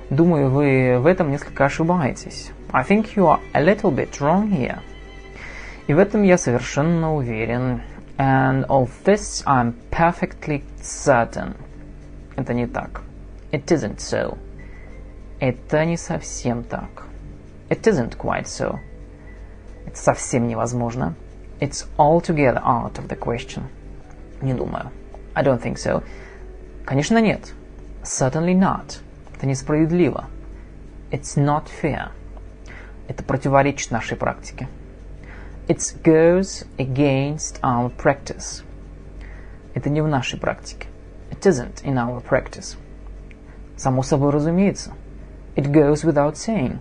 [0.10, 2.52] Думаю, вы в этом несколько ошибаетесь.
[2.72, 4.80] I think you are a little bit wrong here.
[5.88, 7.82] И в этом я совершенно уверен.
[8.18, 11.56] And of this I'm perfectly certain.
[12.36, 13.02] Это не так.
[13.52, 14.38] It isn't so.
[15.40, 17.08] Это не совсем так.
[17.70, 18.80] It isn't quite so.
[19.86, 21.16] Это совсем невозможно.
[21.61, 23.65] It's altogether out of the question.
[24.41, 24.91] Не думаю.
[25.35, 26.03] I don't think so.
[26.85, 27.53] Конечно, нет.
[28.03, 29.01] Certainly not.
[29.35, 30.25] Это несправедливо.
[31.11, 32.11] It's not fair.
[33.09, 34.69] Это противоречит нашей практике.
[35.69, 38.65] It goes against our practice.
[39.75, 40.89] Это не в нашей практике.
[41.31, 42.77] It isn't in our practice.
[43.77, 44.93] Само собой разумеется.
[45.57, 46.79] It goes without saying.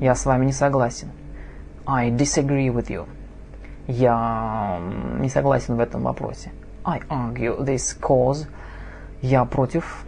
[0.00, 1.10] Я с вами не согласен.
[1.86, 3.06] I disagree with you.
[3.87, 4.79] Я
[5.19, 6.51] не согласен в этом вопросе.
[6.85, 8.47] I argue this cause.
[9.21, 10.05] Я против.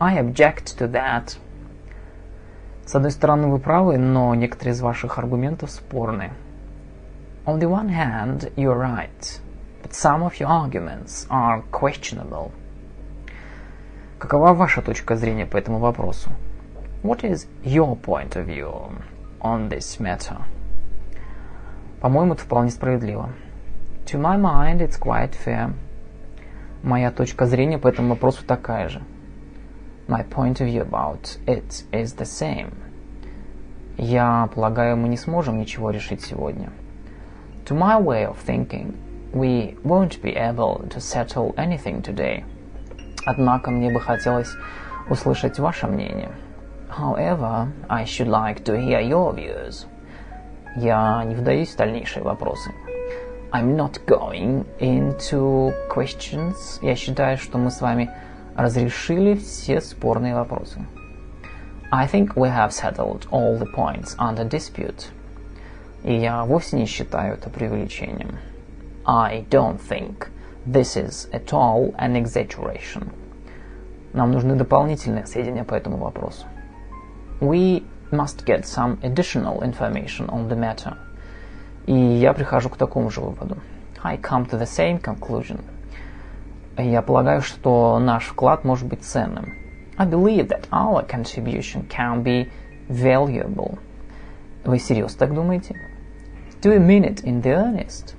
[0.00, 1.38] I object to that.
[2.86, 6.32] С одной стороны, вы правы, но некоторые из ваших аргументов спорны.
[7.46, 9.40] On the one hand, you're right,
[9.82, 12.50] but some of your arguments are questionable.
[14.18, 16.30] Какова ваша точка зрения по этому вопросу?
[17.02, 18.92] What is your point of view
[19.40, 20.38] on this matter?
[22.04, 23.30] По-моему, это вполне справедливо.
[24.04, 25.72] To my mind, it's quite fair.
[26.82, 29.00] Моя точка зрения по этому вопросу такая же.
[30.06, 32.74] My point of view about it is the same.
[33.96, 36.72] Я полагаю, мы не сможем ничего решить сегодня.
[37.64, 38.96] To my way of thinking,
[39.32, 42.44] we won't be able to settle anything today.
[43.24, 44.54] Однако мне бы хотелось
[45.08, 46.32] услышать ваше мнение.
[46.90, 49.86] However, I should like to hear your views.
[50.76, 52.72] Я не вдаюсь в дальнейшие вопросы.
[53.52, 56.80] I'm not going into questions.
[56.82, 58.10] Я считаю, что мы с вами
[58.56, 60.80] разрешили все спорные вопросы.
[61.92, 65.06] I think we have settled all the points under dispute.
[66.02, 68.38] И я вовсе не считаю это преувеличением.
[69.06, 70.28] I don't think
[70.66, 73.10] this is at all an exaggeration.
[74.12, 76.46] Нам нужны дополнительные сведения по этому вопросу.
[77.40, 80.97] We must get some additional information on the matter.
[81.85, 83.57] И я прихожу к такому же выводу.
[84.03, 85.79] I come to the same conclusion –
[86.83, 89.53] я полагаю, что наш вклад может быть ценным.
[89.97, 92.49] I believe that our contribution can be
[92.87, 93.79] valuable.
[94.63, 95.75] Вы серьезно так думаете?
[96.61, 98.15] Do you mean it in the earnest?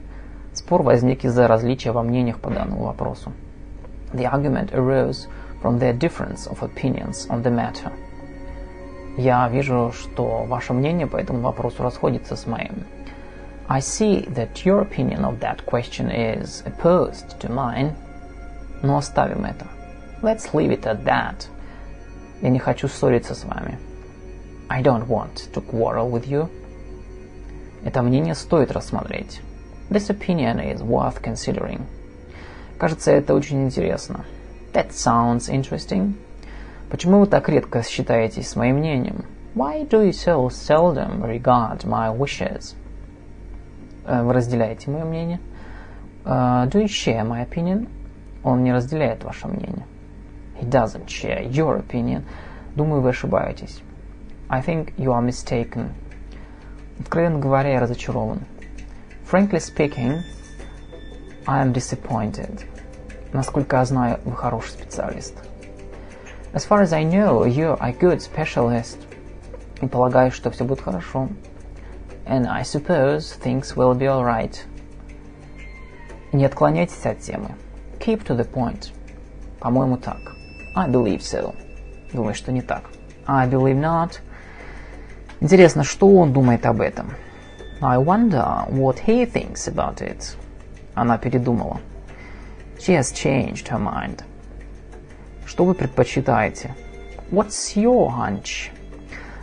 [0.52, 3.32] Спор возник из-за различия во мнениях по данному вопросу.
[4.12, 5.26] The argument arose
[5.62, 7.92] from their difference of opinions on the matter.
[9.17, 12.83] Я вижу, что ваше мнение по этому вопросу расходится с моим.
[13.67, 17.93] I see that your opinion of that question is opposed to mine.
[18.83, 19.65] Но оставим это.
[20.21, 21.47] Let's leave it at that.
[22.41, 23.79] Я не хочу ссориться с вами.
[24.67, 26.49] I don't want to quarrel with you.
[27.83, 29.41] Это мнение стоит рассмотреть.
[29.89, 31.81] This opinion is worth considering.
[32.77, 34.25] Кажется, это очень интересно.
[34.73, 36.15] That sounds interesting.
[36.89, 39.25] Почему вы так редко считаетесь с моим мнением?
[39.55, 42.75] Why do you so seldom regard my wishes?
[44.05, 45.39] Вы разделяете мое мнение?
[46.23, 47.87] Uh, do you share my opinion?
[48.43, 49.85] Он не разделяет ваше мнение.
[50.59, 52.23] He doesn't share your opinion.
[52.75, 53.81] Думаю, вы ошибаетесь.
[54.47, 55.89] I think you are mistaken.
[56.99, 58.41] Откровенно говоря, я разочарован.
[59.29, 60.21] Frankly speaking,
[61.47, 62.63] I am disappointed.
[63.33, 65.35] Насколько я знаю, вы хороший специалист.
[66.55, 68.97] As far as I know, you are a good specialist.
[69.81, 71.27] И полагаю, что все будет хорошо.
[72.25, 74.63] And I suppose things will be alright.
[76.31, 77.55] Не отклоняйтесь от темы.
[77.99, 78.93] Keep to the point.
[79.59, 80.17] По-моему, так.
[80.75, 81.53] I believe so.
[82.13, 82.85] Думаю, что не так.
[83.27, 84.21] I believe not.
[85.41, 87.15] Интересно, что он думает об этом?
[87.81, 90.37] I wonder what he thinks about it.
[90.93, 91.81] Она передумала.
[92.79, 94.23] She has changed her mind.
[95.45, 96.75] Что вы предпочитаете?
[97.31, 98.71] What's your hunch?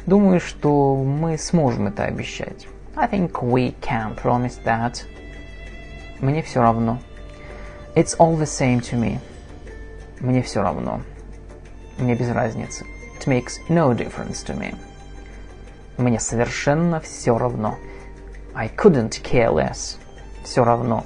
[0.06, 2.66] Думаю, что мы сможем это обещать.
[2.96, 5.04] I think we can promise that.
[6.20, 6.98] Мне все равно.
[7.94, 9.18] It's all the same to me.
[10.20, 11.02] Мне все равно.
[11.98, 12.84] Мне без разницы.
[13.18, 14.74] It makes no difference to me.
[15.98, 17.76] Мне совершенно все равно.
[18.54, 19.98] I couldn't care less.
[20.42, 21.04] Все равно.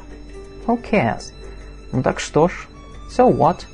[0.67, 1.33] Who cares?
[1.93, 2.69] Ну так что ж.
[3.11, 3.67] So what?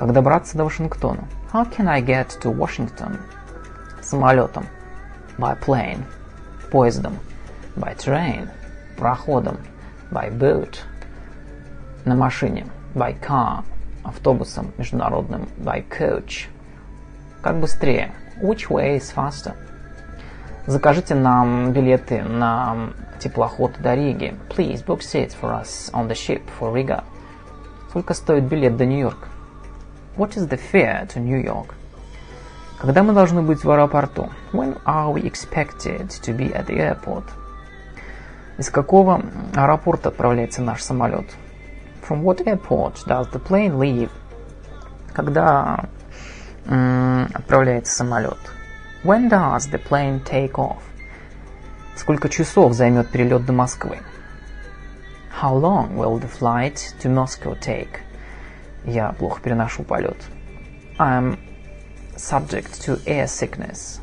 [0.00, 1.28] Как добраться до Вашингтона?
[1.52, 3.18] How can I get to Washington?
[4.00, 4.64] Самолетом.
[5.36, 6.04] By plane.
[6.70, 7.18] Поездом.
[7.76, 8.48] By train.
[8.96, 9.58] Проходом.
[10.10, 10.78] By boat
[12.06, 13.62] на машине, by car,
[14.02, 16.48] автобусом международным, by coach.
[17.42, 18.12] Как быстрее?
[18.40, 19.52] Which way is faster?
[20.66, 24.34] Закажите нам билеты на теплоход до Риги.
[24.48, 27.04] Please book seats for us on the ship for Riga.
[27.90, 29.29] Сколько стоит билет до Нью-Йорка?
[30.20, 31.74] What is the fare to New York?
[32.78, 34.28] Когда мы должны быть в аэропорту?
[34.52, 37.24] When are we expected to be at the airport?
[38.58, 39.22] Из какого
[39.54, 41.24] аэропорта отправляется наш самолет?
[42.06, 44.10] From what airport does the plane leave?
[45.14, 45.86] Когда
[46.66, 48.36] м, отправляется самолет?
[49.02, 50.82] When does the plane take off?
[51.96, 54.00] Сколько часов займет перелет до Москвы?
[55.40, 58.00] How long will the flight to Moscow take?
[58.84, 60.16] Я плохо переношу полет.
[60.98, 61.38] I'm
[62.16, 64.00] subject to air sickness.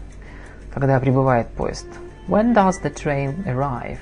[0.73, 1.87] Когда прибывает поезд?
[2.27, 3.99] When does the train arrive?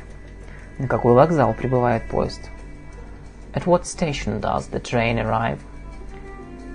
[0.78, 2.49] На какой вокзал прибывает поезд?
[3.53, 5.59] At what station does the train arrive?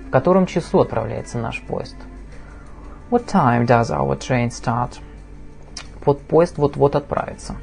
[0.07, 1.95] В котором часу отправляется наш поезд?
[3.11, 4.99] What time does our train start?
[6.03, 7.55] Вот поезд вот-вот отправится.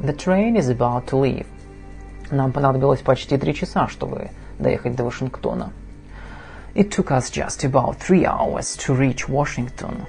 [0.00, 1.46] The train is about to leave.
[2.30, 5.72] Нам понадобилось почти три часа, чтобы доехать до Вашингтона.
[6.74, 10.06] It took us just about three hours to reach Washington.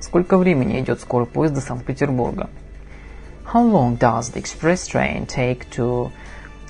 [0.00, 2.48] Сколько времени идет скорый поезд до Санкт-Петербурга?
[3.44, 6.10] How long does the express train take to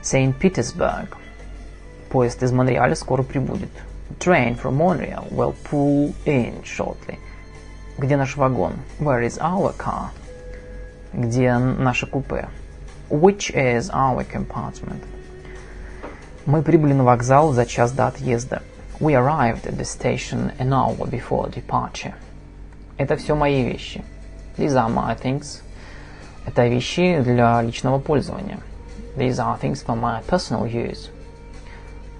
[0.02, 0.38] St.
[0.38, 1.16] Petersburg?
[2.10, 3.70] Поезд из Монреаля скоро прибудет.
[4.18, 7.18] Train from Montreal will pull in shortly.
[7.98, 8.74] Где наш вагон?
[8.98, 10.10] Where is our car?
[11.12, 12.48] Где наше купе?
[13.10, 15.02] Which is our compartment?
[16.44, 18.62] Мы прибыли на вокзал за час до отъезда.
[18.98, 22.14] We arrived at the station an hour before departure.
[22.96, 24.02] Это все мои вещи.
[24.56, 25.62] These are my things.
[26.44, 28.58] Это вещи для личного пользования.
[29.16, 31.10] These are things for my personal use.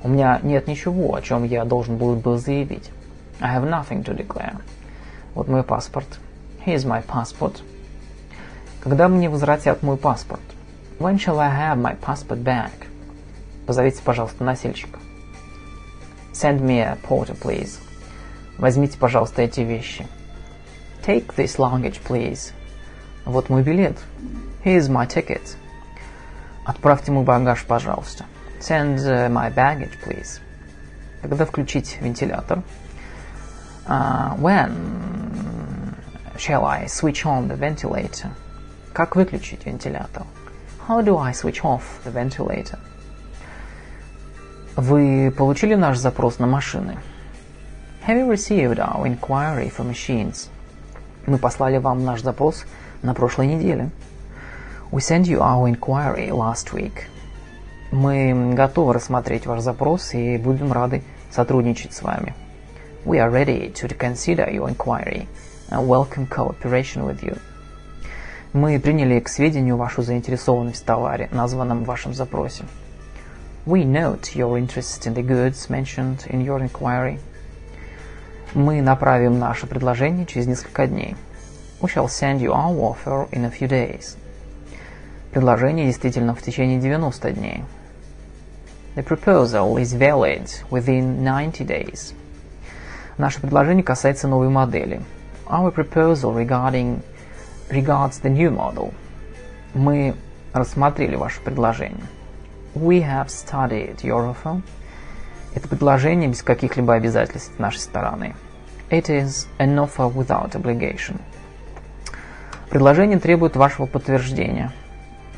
[0.05, 2.91] У меня нет ничего, о чем я должен был бы заявить.
[3.41, 4.61] I have nothing to declare.
[5.35, 6.21] Вот мой паспорт.
[6.65, 7.61] Here's my passport.
[8.81, 10.43] Когда мне возвратят мой паспорт?
[11.01, 12.71] When shall I have my passport back?
[13.67, 14.99] Позовите, пожалуйста, носильщика.
[16.33, 17.79] Send me a porter, please.
[18.59, 20.07] Возьмите, пожалуйста, эти вещи.
[21.05, 22.53] Take this luggage, please.
[23.25, 23.99] Вот мой билет.
[24.65, 25.57] Here's my ticket.
[26.65, 28.25] Отправьте мой багаж, пожалуйста.
[28.61, 30.41] Send uh, my baggage, please.
[31.21, 32.63] Когда включить вентилятор?
[33.87, 35.97] Uh, when
[36.37, 38.31] shall I switch on the ventilator?
[38.93, 40.25] Как выключить вентилятор?
[40.89, 42.79] How do I switch off the ventilator?
[44.77, 46.97] Вы получили наш запрос на машины?
[48.07, 50.49] Have you received our inquiry for machines?
[51.27, 52.65] Мы послали вам наш запрос
[53.03, 53.91] на прошлой неделе.
[54.91, 57.03] We sent you our inquiry last week.
[57.91, 62.35] Мы готовы рассмотреть ваш запрос и будем рады сотрудничать с вами.
[63.05, 65.27] We are ready to consider your inquiry
[65.69, 67.37] and welcome cooperation with you.
[68.55, 72.65] Мы приняли к сведению вашу заинтересованность в товаре, названном в вашем запросе.
[73.66, 77.20] We note your interest in the goods mentioned in your inquiry.
[78.54, 81.16] Мы направим наше предложение через несколько дней.
[81.82, 84.16] We shall send you our offer in a few days.
[85.32, 87.64] Предложение действительно в течение 90 дней.
[88.96, 92.14] The proposal is valid within 90 days.
[93.18, 95.02] Наше предложение касается новой модели.
[95.46, 97.02] Our proposal regarding
[97.70, 98.94] regards the new model.
[99.74, 100.16] Мы
[100.54, 102.06] рассмотрели ваше предложение.
[102.75, 104.63] We have studied your offer.
[105.55, 108.35] Это предложение без каких-либо обязательств с нашей стороны.
[108.89, 111.21] It is an offer without obligation.
[112.71, 114.73] Предложение требует вашего подтверждения.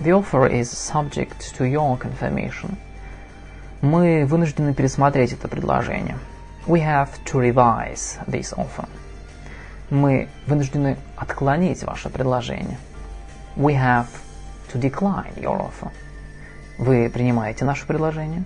[0.01, 2.77] The offer is subject to your confirmation.
[3.81, 6.19] Мы вынуждены пересмотреть это предложение.
[6.67, 8.89] We have to revise this offer.
[9.91, 12.79] Мы вынуждены отклонить ваше предложение.
[13.57, 14.07] We have
[14.73, 15.91] to decline your offer.
[16.79, 18.43] Вы принимаете наше предложение?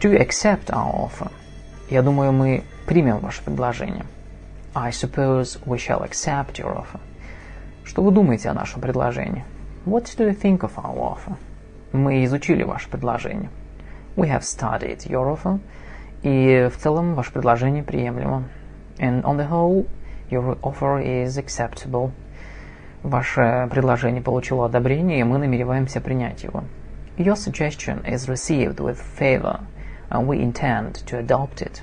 [0.00, 1.30] Do you accept our offer?
[1.90, 4.06] Я думаю, мы примем ваше предложение.
[4.74, 6.98] I suppose we shall accept your offer.
[7.84, 9.44] Что вы думаете о нашем предложении?
[9.84, 11.36] What do you think of our offer?
[11.92, 13.50] Мы изучили ваше предложение.
[14.16, 15.60] We have studied your offer.
[16.22, 18.44] И в целом ваше предложение приемлемо.
[18.98, 19.86] And on the whole,
[20.30, 22.12] your offer is acceptable.
[23.02, 26.64] Ваше предложение получило одобрение, и мы намереваемся принять его.
[27.18, 29.60] Your suggestion is received with favor,
[30.10, 31.82] and we intend to adopt it.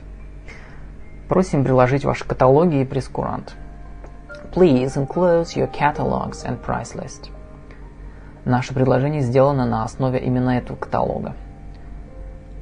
[1.28, 3.54] Просим приложить ваши каталоги и прескурант.
[4.52, 7.30] Please enclose your catalogs and price list.
[8.44, 11.36] Наше предложение сделано на основе именно этого каталога.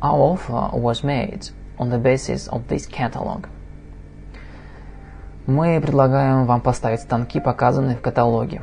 [0.02, 3.48] Our offer was made on the basis of this catalog.
[5.46, 8.62] Мы предлагаем вам поставить станки, показанные в каталоге,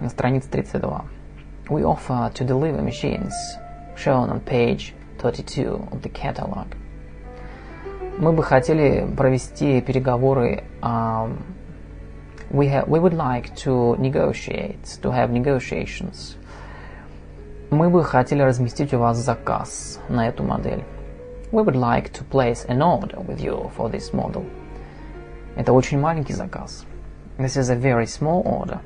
[0.00, 1.04] на странице 32.
[1.69, 3.33] We offer to deliver machines
[3.95, 6.67] shown on page 32 of the catalog.
[8.17, 10.63] Мы бы хотели провести переговоры.
[10.81, 11.43] Um,
[12.51, 16.35] we, have, we would like to negotiate, to have negotiations
[17.71, 20.83] мы бы хотели разместить у вас заказ на эту модель.
[21.51, 24.43] We would like to place an order with you for this model.
[25.55, 26.85] Это очень маленький заказ.
[27.37, 28.79] This is a very small order.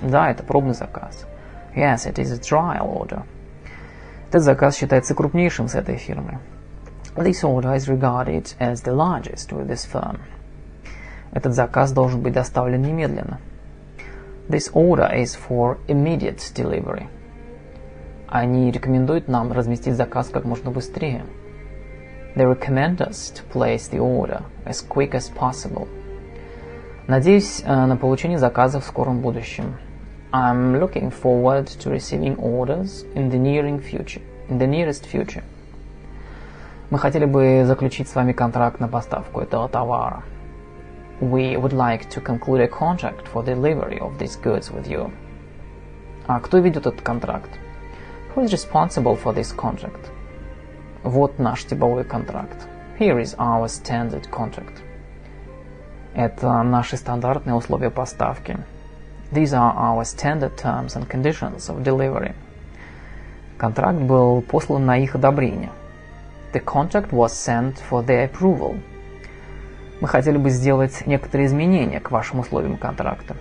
[0.00, 1.26] Да, это пробный заказ.
[1.75, 3.23] Yes, it is a trial order.
[4.29, 6.39] Этот заказ считается крупнейшим с этой фирмы.
[7.15, 10.19] This order is regarded as the largest with this firm.
[11.31, 13.39] Этот заказ должен быть доставлен немедленно.
[14.47, 17.07] This order is for immediate delivery.
[18.27, 21.23] Они рекомендуют нам разместить заказ как можно быстрее.
[22.35, 25.87] They recommend us to place the order as quick as possible.
[27.07, 29.75] Надеюсь на получение заказа в скором будущем.
[30.32, 34.22] I'm looking forward to receiving orders in the nearing future.
[34.48, 35.42] In the nearest future.
[36.90, 40.22] Мы хотели бы заключить с вами контракт на поставку этого товара.
[41.20, 45.10] We would like to conclude a contract for delivery of these goods with you.
[46.26, 47.50] А кто ведет этот контракт?
[48.34, 50.10] Who is responsible for this contract?
[51.02, 52.66] Вот наш типовой контракт.
[52.98, 54.82] Here is our standard contract.
[56.14, 58.56] Это наши стандартные условия поставки.
[59.32, 62.34] These are our standard terms and conditions of delivery.
[63.58, 65.70] Контракт был послан на их одобрение.
[66.52, 68.80] The contract was sent for their approval.
[70.00, 73.36] Мы хотели бы сделать некоторые изменения к вашим условиям контракта.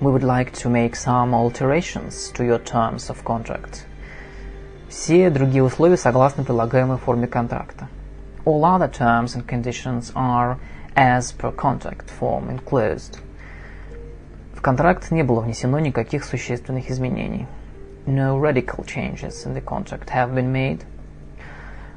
[0.00, 3.86] We would like to make some alterations to your terms of contract.
[4.88, 7.88] Все другие условия согласно прилагаемой форме контракта.
[8.44, 10.56] All other terms and conditions are
[10.94, 13.18] as per contract form enclosed.
[14.57, 17.45] В контракт не было внесено никаких существенных изменений.
[18.07, 20.83] No radical changes in the contract have been made.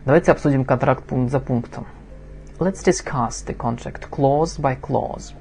[0.04, 1.86] Давайте обсудим контракт пункт за пунктом.
[2.58, 5.32] Let's discuss the contract clause by clause.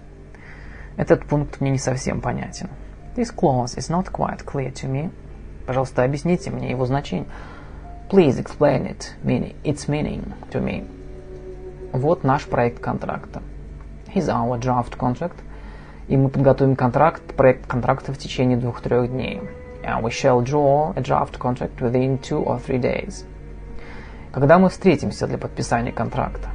[0.95, 2.69] Этот пункт мне не совсем понятен.
[3.17, 5.11] This clause is not quite clear to me.
[5.67, 7.27] Пожалуйста, объясните мне его значение.
[8.09, 10.87] Please explain it, meaning, its meaning to me.
[11.91, 13.41] Вот наш проект контракта.
[14.07, 15.35] Here's our draft contract.
[16.09, 19.41] И мы подготовим контракт, проект контракта в течение двух-трех дней.
[19.83, 23.25] And we shall draw a draft contract within two or three days.
[24.31, 26.49] Когда мы встретимся для подписания контракта?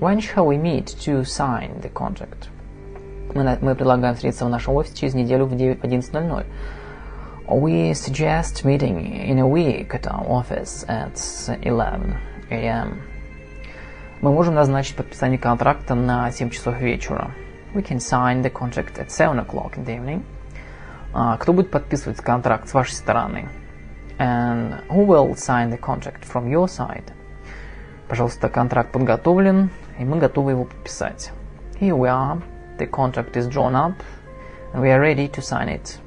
[0.00, 2.48] When shall we meet to sign the contract?
[3.34, 6.46] Мы, мы предлагаем встретиться в нашем офисе через неделю в 11.00.
[7.48, 11.16] We suggest meeting in a week at our office at
[11.62, 12.16] 11
[12.50, 13.00] a.m.
[14.20, 17.30] Мы можем назначить подписание контракта на 7 часов вечера.
[17.73, 20.23] We can sign the contract at 7 o'clock in the evening.
[21.13, 23.49] А, кто будет подписывать контракт с вашей стороны?
[24.17, 27.11] And who will sign the contract from your side?
[28.07, 31.31] Пожалуйста, контракт подготовлен, и мы готовы его подписать.
[31.79, 32.41] Here we are.
[32.77, 33.95] The contract is drawn up,
[34.73, 35.99] and we are ready to sign it.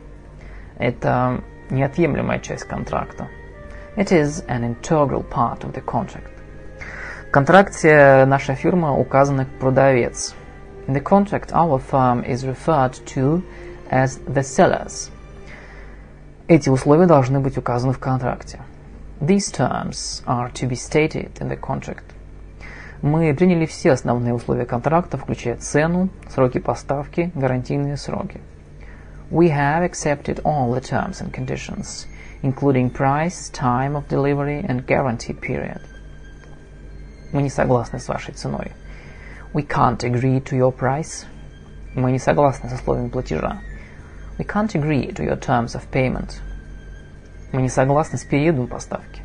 [0.79, 3.29] Это неотъемлемая часть контракта.
[3.97, 6.31] It is an integral part of the contract.
[7.29, 10.35] В контракте наша фирма указана как продавец.
[10.91, 13.43] In the contract, our firm is referred to
[13.91, 15.11] as the sellers.
[16.49, 18.61] Эти условия должны быть указаны в контракте.
[19.21, 22.05] These terms are to be stated in the contract.
[23.03, 28.41] Мы приняли все основные условия контракта, включая цену, сроки поставки, гарантийные сроки.
[29.31, 32.07] We have accepted all the terms and conditions,
[32.43, 35.81] including price, time of delivery and guarantee period.
[37.33, 38.71] Мы не согласны с вашей ценой.
[39.53, 41.27] We can't agree to your price.
[41.95, 43.61] Мы не согласны с условиями платежа.
[44.39, 46.41] We can't agree to your terms of payment.
[47.53, 49.23] Мы не согласны с периодом поставки.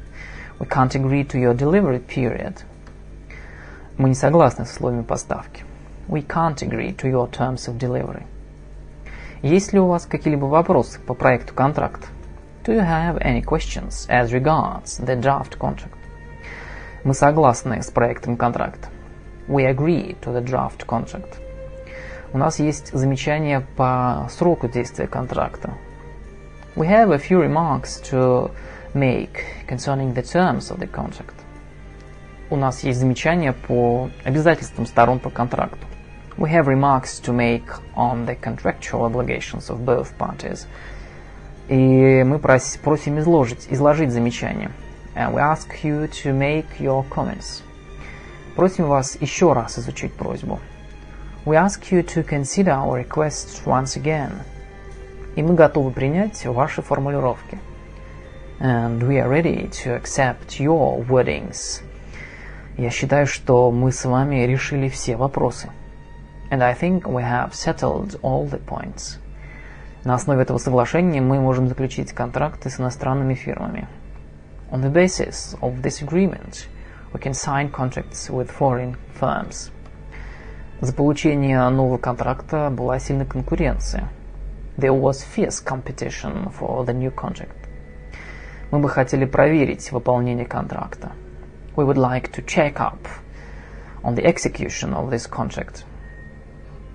[0.59, 2.63] We can't agree to your delivery period.
[3.97, 5.65] Мы не согласны с условиями поставки.
[6.07, 8.23] We can't agree to your terms of delivery.
[9.41, 12.07] Есть ли у вас какие-либо вопросы по проекту контракта?
[12.63, 15.97] Do you have any questions as regards the draft contract?
[17.03, 18.89] Мы согласны с проектом контракта.
[19.47, 21.39] We agree to the draft contract.
[22.33, 25.73] У нас есть замечания по сроку действия контракта.
[26.75, 28.51] We have a few remarks to
[28.93, 31.35] make concerning the terms of the contract.
[32.49, 35.85] У нас есть замечания по обязательствам сторон по контракту.
[36.37, 37.65] We have remarks to make
[37.95, 40.67] on the contractual obligations of both parties.
[41.67, 44.71] И мы прос, просим изложить, изложить замечания.
[45.15, 47.63] And we ask you to make your comments.
[48.56, 50.60] Просим вас еще раз изучить просьбу.
[51.44, 54.32] We ask you to consider our request once again.
[55.36, 57.58] И мы готовы принять ваши формулировки.
[58.58, 61.82] And we are ready to accept your wordings.
[62.78, 65.68] Я считаю, что мы с вами решили все вопросы.
[66.50, 69.18] And I think we have settled all the points.
[70.04, 73.86] На основе этого соглашения мы можем заключить контракты с иностранными фирмами.
[74.70, 76.68] On the basis of this agreement,
[77.15, 79.71] we can sign contracts with foreign firms.
[80.81, 84.09] За получение нового контракта была сильная конкуренция.
[84.77, 87.69] There was fierce competition for the new contract.
[88.71, 91.11] Мы бы хотели проверить выполнение контракта.
[91.75, 93.07] We would like to check up
[94.01, 95.85] on the execution of this contract.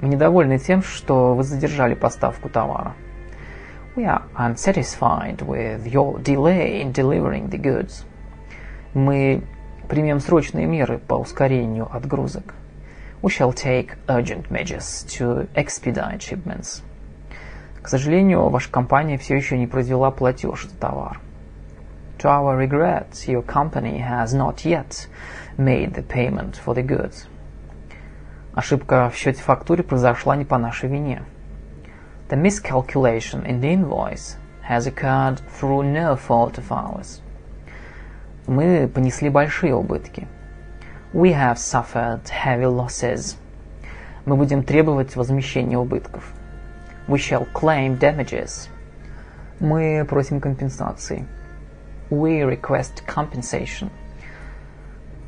[0.00, 2.94] Мы недовольны тем, что вы задержали поставку товара.
[3.94, 8.04] We are unsatisfied with your delay in delivering the goods.
[8.94, 9.42] Мы
[9.91, 12.53] примем срочные меры по ускорению отгрузок.
[13.21, 16.81] We shall take urgent measures to expedite shipments.
[17.81, 21.19] К сожалению, ваша компания все еще не произвела платеж за товар.
[22.19, 25.09] To our regret, your company has not yet
[25.57, 27.27] made the payment for the goods.
[28.53, 31.23] Ошибка в счете фактуре произошла не по нашей вине.
[32.29, 34.37] The miscalculation in the invoice
[34.69, 37.21] has occurred through no fault of ours.
[38.51, 40.27] Мы понесли большие убытки.
[41.13, 43.37] We have suffered heavy losses.
[44.25, 46.33] Мы будем требовать возмещения убытков.
[47.07, 48.67] We shall claim damages.
[49.61, 51.25] Мы просим компенсации.
[52.09, 53.89] We request compensation.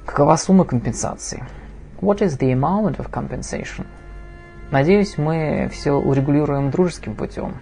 [0.06, 1.46] Какова сумма компенсации?
[2.02, 3.86] What is the amount of compensation?
[4.70, 7.54] Надеюсь, мы все урегулируем дружеским путем.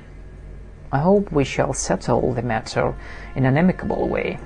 [0.89, 2.95] I hope we shall settle the matter
[3.36, 4.39] in an amicable way.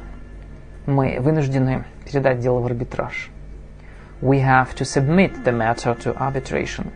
[0.85, 3.31] Мы вынуждены передать дело в арбитраж.
[4.21, 6.91] We have to submit the matter to arbitration.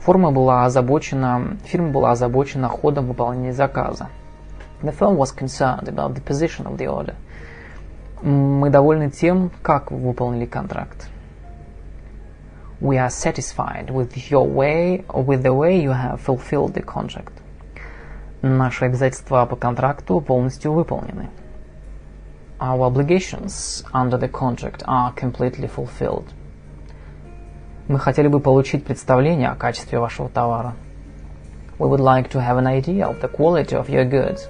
[0.00, 4.08] Форма была озабочена, фирма была озабочена ходом выполнения заказа.
[4.82, 7.14] The firm was concerned about the position of the order.
[8.22, 11.08] Мы довольны тем, как вы выполнили контракт.
[12.80, 17.32] We are satisfied with your way, with the way you have fulfilled the contract.
[18.42, 21.30] Наши обязательства по контракту полностью выполнены.
[22.59, 26.25] Our obligations under the contract are completely fulfilled.
[27.87, 30.73] Мы хотели бы получить представление о качестве вашего товара.
[31.77, 34.49] We would like to have an idea of the quality of your goods.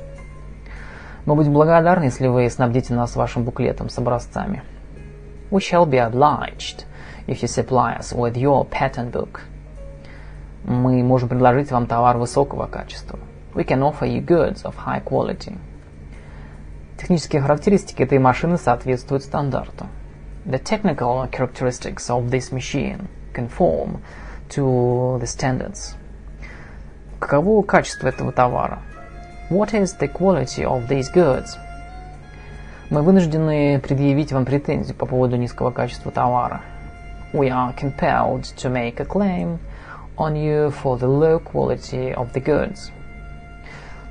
[1.25, 4.61] Мы будем благодарны, если вы снабдите нас вашим буклетом с образцами.
[5.49, 6.85] We shall be obliged
[7.27, 9.41] if you supply us with your pattern book.
[10.63, 13.19] Мы можем предложить вам товар высокого качества.
[13.55, 15.57] We can offer you goods of high quality.
[17.00, 19.86] Технические характеристики этой машины соответствуют стандарту.
[20.44, 24.00] The technical characteristics of this machine conform
[24.50, 25.96] to the standards.
[27.18, 28.80] Каково качество этого товара?
[29.48, 31.46] What is the quality of these goods?
[32.90, 36.60] Мы вынуждены предъявить вам претензию по поводу низкого качества товара.
[37.32, 39.58] We are compelled to make a claim
[40.18, 42.92] on you for the low quality of the goods.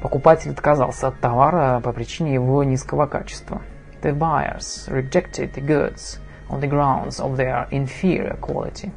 [0.02, 3.62] Покупатель отказался от товара по причине его низкого качества.
[4.02, 6.20] The buyers rejected the goods
[6.50, 8.92] on the grounds of their inferior quality.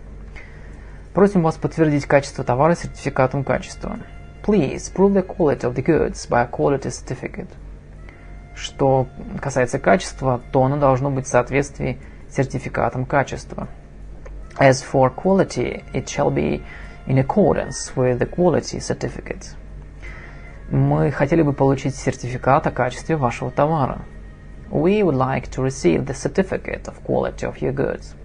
[1.12, 3.98] Просим вас подтвердить качество товара сертификатом качества.
[4.44, 7.48] Please prove the quality of the goods by a quality certificate.
[8.54, 9.08] Что
[9.40, 11.98] касается качества, то оно должно быть в соответствии
[12.30, 13.66] с сертификатом качества.
[14.58, 16.62] As for quality, it shall be
[17.06, 19.56] in accordance with the quality certificate.
[20.72, 24.06] Мы хотели бы получить сертификат о качестве вашего товара.
[24.70, 28.16] We would like to receive the certificate of quality of your goods.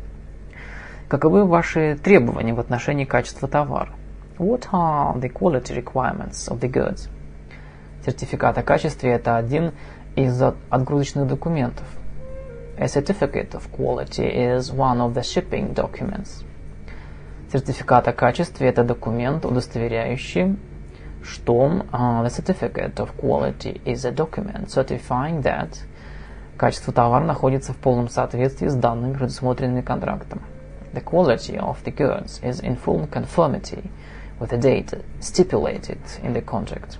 [1.10, 3.90] Каковы ваши требования в отношении качества товара?
[4.38, 7.10] What are the quality requirements of the goods?
[8.06, 9.74] Сертификат о качестве– это один
[10.16, 11.86] из отгрузочных документов.
[12.78, 16.46] A certificate of quality is one of the shipping documents.
[17.52, 20.56] Сертификат о качестве– это документ, удостоверяющий
[21.23, 25.79] что uh, the certificate of quality is a document certifying that
[26.57, 30.43] качество товара находится в полном соответствии с данными, предусмотренными контрактом.
[30.93, 33.91] The quality of the goods is in full conformity
[34.39, 36.99] with the data stipulated in the contract.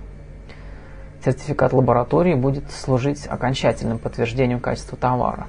[1.23, 5.47] Сертификат лаборатории будет служить окончательным подтверждением качества товара.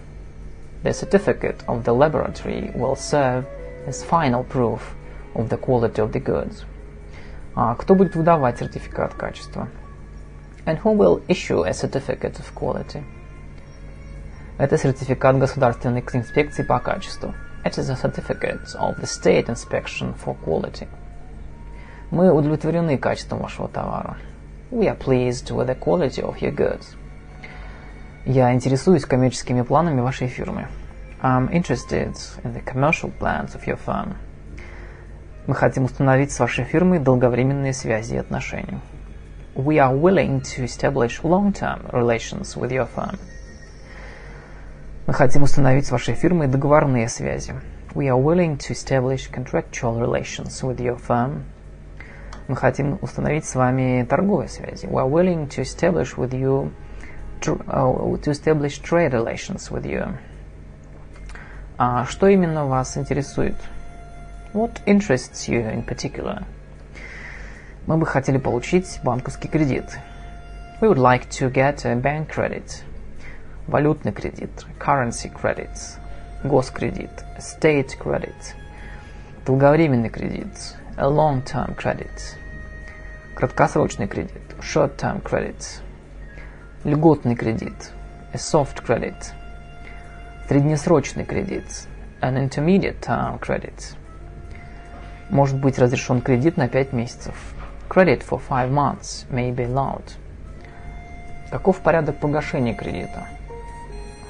[0.82, 3.47] The certificate of the laboratory will serve
[3.87, 4.95] as final proof
[5.35, 6.64] of the quality of the goods.
[7.56, 9.68] А кто будет выдавать сертификат качества?
[10.66, 13.04] And who will issue a certificate of quality?
[14.58, 17.34] Это сертификат государственной инспекции по качеству.
[17.64, 20.88] It is a certificate of the state inspection for quality.
[22.12, 24.18] Мы удовлетворены качеством вашего товара.
[24.72, 26.95] We are pleased with the quality of your goods.
[28.26, 30.68] Я интересуюсь коммерческими планами вашей фирмы.
[31.22, 34.16] I'm interested in the commercial plans of your firm.
[35.48, 38.80] Мы хотим установить с вашей фирмой долговременные связи и отношения.
[39.56, 43.18] We are willing to establish long-term relations with your firm.
[45.08, 47.56] Мы хотим установить с вашей фирмой договорные связи.
[47.96, 51.44] We are willing to establish contractual relations with your firm.
[52.48, 54.86] Мы хотим установить с вами торговые связи.
[54.86, 56.72] We are willing to establish with you
[57.42, 60.16] uh, to establish trade relations with you.
[61.78, 63.56] А что именно вас интересует?
[64.53, 66.45] What interests you in particular?
[67.87, 69.99] Мы бы хотели получить банковский кредит.
[70.80, 72.82] We would like to get a bank credit.
[73.66, 75.99] Валютный кредит, currency credit.
[76.45, 78.55] Госкредит, state credit.
[79.45, 82.37] Долговременный кредит, a long-term credit.
[83.35, 85.80] Краткосрочный кредит, short-term credit.
[86.85, 87.91] Льготный кредит,
[88.32, 89.32] a soft credit.
[90.49, 91.89] Среднесрочный кредит,
[92.20, 93.97] an intermediate term credit.
[95.30, 97.36] Может быть разрешен кредит на 5 месяцев.
[97.88, 100.03] Credit for five months may be allowed.
[101.51, 103.27] Каков порядок погашения кредита?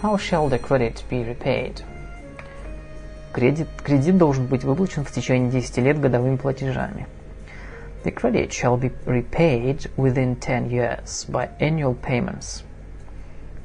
[0.01, 1.83] How shall the credit be repaid?
[3.31, 7.07] Кредит, кредит должен быть выплачен в течение 10 лет годовыми платежами.
[8.03, 12.63] The credit shall be repaid within 10 years by annual payments.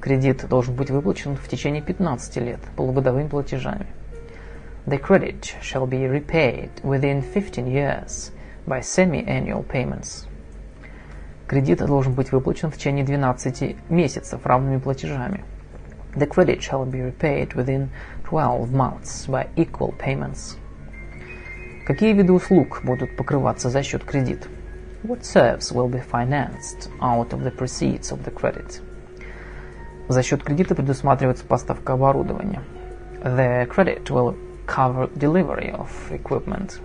[0.00, 3.86] Кредит должен быть выплачен в течение 15 лет полугодовыми платежами.
[4.87, 8.31] The credit shall be repaid within 15 years
[8.65, 10.25] by semi-annual payments.
[11.47, 15.43] Кредит должен быть выплачен в течение 12 месяцев равными платежами.
[16.15, 17.89] The credit shall be repaid within
[18.23, 20.57] 12 months by equal payments.
[21.85, 24.47] Какие виды услуг будут покрываться за счет кредита?
[25.03, 28.81] What serves will be financed out of the proceeds of the credit?
[30.07, 32.61] За счет кредита предусматривается поставка оборудования.
[33.23, 34.35] The credit will
[34.66, 36.80] cover delivery of equipment.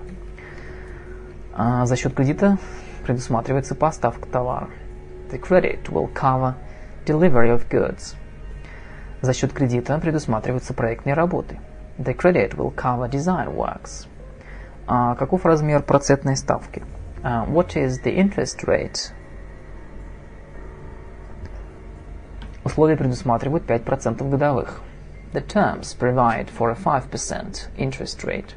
[1.53, 2.57] А за счет кредита
[3.03, 4.69] предусматривается поставка товара.
[5.32, 6.53] The credit will cover
[7.05, 8.15] delivery of goods.
[9.21, 11.59] За счет кредита предусматриваются проектные работы.
[11.97, 14.07] The credit will cover design works.
[14.88, 16.84] А каков размер процентной ставки?
[17.21, 19.11] Uh, what is the interest rate?
[22.63, 24.82] Условия предусматривают 5% годовых.
[25.32, 28.55] The terms provide for a 5% interest rate.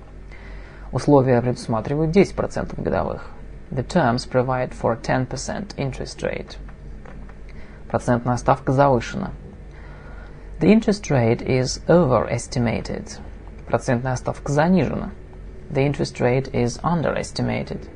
[0.90, 3.30] Условия предусматривают 10% годовых.
[3.70, 6.56] The terms provide for a 10% interest rate.
[7.88, 9.32] Процентная ставка завышена.
[10.60, 13.18] The interest rate is overestimated.
[13.66, 15.10] Процентная ставка занижена.
[15.70, 17.88] The interest rate is underestimated.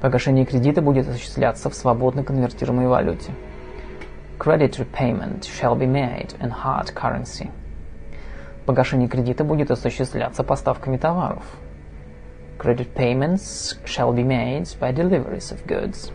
[0.00, 3.32] Погашение кредита будет осуществляться в свободно конвертируемой валюте.
[4.39, 7.51] Credit repayment shall be made in hard currency.
[8.65, 11.43] Погашение кредита будет осуществляться поставками товаров.
[12.57, 16.11] Credit payments shall be made by deliveries of goods.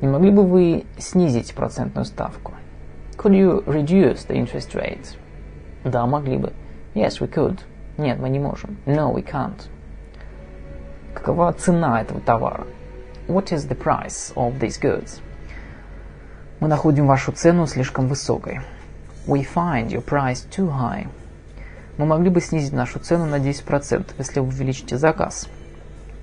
[0.00, 2.54] Не могли бы вы снизить процентную ставку?
[3.16, 5.16] Could you reduce the interest rate?
[5.84, 6.52] Да, могли бы.
[6.94, 7.60] Yes, we could.
[7.96, 8.78] Нет, мы не можем.
[8.86, 9.68] No, we can't.
[11.14, 12.66] Какова цена этого товара?
[13.26, 15.20] What is the price of these goods?
[16.63, 18.61] Мы находим вашу цену слишком высокой.
[19.27, 21.09] We find your price too high.
[21.97, 25.49] Мы могли бы снизить нашу цену на 10%, если вы увеличите заказ.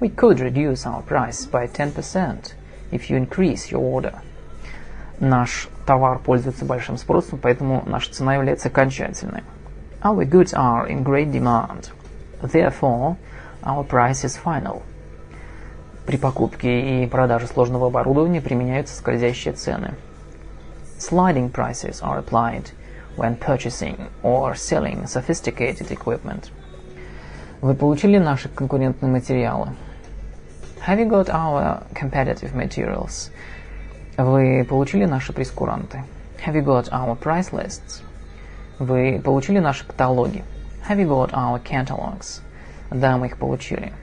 [0.01, 2.55] We could reduce our price by 10%
[2.91, 4.15] if you increase your order.
[5.19, 9.43] Наш товар пользуется большим спросом, поэтому наша цена является окончательной.
[10.01, 11.91] Our goods are in great demand.
[12.41, 13.17] Therefore,
[13.63, 14.81] our price is final.
[16.07, 19.93] При покупке и продаже сложного оборудования применяются скользящие цены.
[21.00, 22.72] Sliding prices are applied
[23.16, 26.52] when purchasing or selling sophisticated equipment.
[27.62, 29.76] Вы получили наши конкурентные материалы?
[30.86, 33.32] Have you got our competitive materials?
[34.18, 36.04] Вы получили наши прескуранты?
[36.46, 38.02] Have you got our price lists?
[38.80, 40.44] Вы получили наши каталоги?
[40.88, 42.42] Have you got our catalogs?
[42.92, 43.94] Да, мы их получили.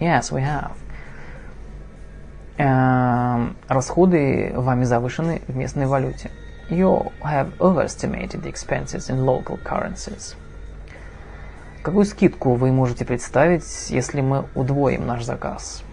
[0.00, 0.72] Yes, we have.
[2.57, 6.31] Эм, расходы вами завышены в местной валюте.
[6.69, 10.35] You have overestimated the expenses in local currencies.
[11.81, 15.83] Какую скидку вы можете представить, если мы удвоим наш заказ?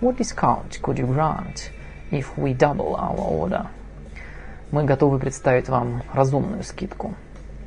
[0.00, 1.70] What discount could you grant
[2.10, 3.66] if we double our order?
[4.72, 7.14] Мы готовы представить вам разумную скидку.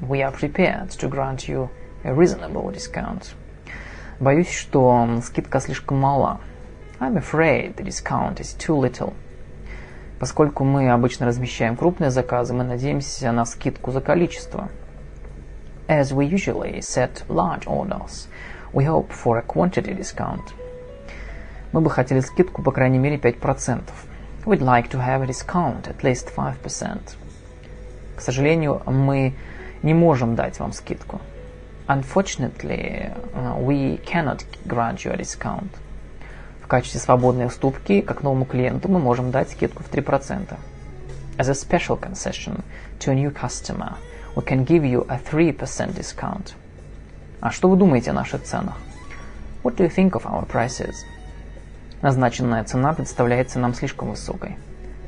[0.02, 1.70] We are prepared to grant you
[2.04, 3.34] a reasonable discount.
[4.20, 6.40] Боюсь, что скидка слишком мала.
[6.99, 9.15] I'm afraid the discount is too little.
[10.19, 14.69] Поскольку мы обычно размещаем крупные заказы, мы надеемся на скидку за количество.
[15.89, 18.29] As we usually set large orders,
[18.73, 20.53] we hope for a quantity discount.
[21.73, 23.83] Мы бы хотели скидку по крайней мере 5%.
[24.45, 26.99] We'd like to have a discount at least 5%.
[28.17, 29.35] К сожалению, мы
[29.83, 31.21] не можем дать вам скидку.
[31.89, 35.71] Unfortunately, uh, we cannot grant you a discount.
[36.66, 40.58] В качестве свободной уступки, как новому клиенту, мы можем дать скидку в 3%.
[41.38, 42.64] As a special concession
[42.98, 43.98] to a new customer,
[44.36, 46.54] we can give you a 3% discount.
[47.40, 48.80] А что вы думаете о наших ценах?
[49.62, 50.96] What do you think of our prices?
[52.02, 54.58] Назначенная цена представляется нам слишком высокой.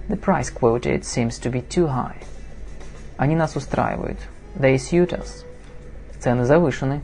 [0.09, 2.23] The price quoted seems to be too high.
[3.17, 4.19] Они нас устраивают.
[4.55, 5.43] They suit us.
[6.19, 7.01] Цены завышены.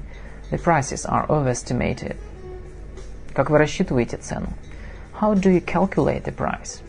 [0.51, 2.17] The prices are overestimated.
[3.33, 4.49] Как вы рассчитываете цену?
[5.19, 6.83] How do you calculate the price?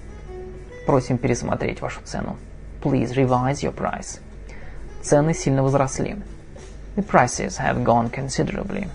[0.87, 2.37] Просим пересмотреть вашу цену.
[2.83, 4.21] Please revise your price.
[5.01, 6.17] Цены сильно возросли.
[6.97, 8.89] The prices have gone considerably.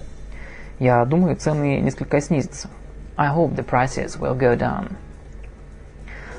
[0.77, 2.69] Я думаю, цены несколько снизятся.
[3.17, 4.91] I hope the prices will go down.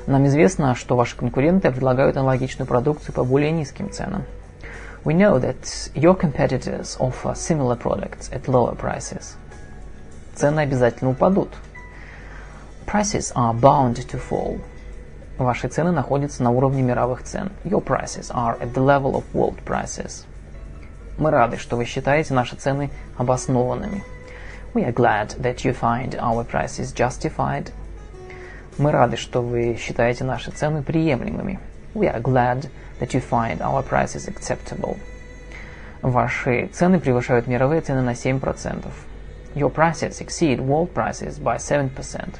[0.07, 4.23] Нам известно, что ваши конкуренты предлагают аналогичную продукцию по более низким ценам.
[5.03, 9.35] We know that your competitors offer similar products at lower prices.
[10.41, 11.53] Цены обязательно упадут.
[12.87, 14.59] Prices are bound to fall.
[15.37, 17.51] Ваши цены находятся на уровне мировых цен.
[17.63, 20.25] Your prices are at the level of world prices.
[21.19, 22.89] Мы рады, что вы считаете наши цены
[23.19, 24.03] обоснованными.
[24.73, 27.71] We are glad that you find our prices justified.
[28.79, 31.59] Мы рады, что вы считаете наши цены приемлемыми.
[31.93, 32.67] We are glad
[32.99, 34.97] that you find our prices acceptable.
[36.01, 38.91] Ваши цены превышают мировые цены на 7%.
[39.53, 42.35] Your prices exceed world prices by 7%.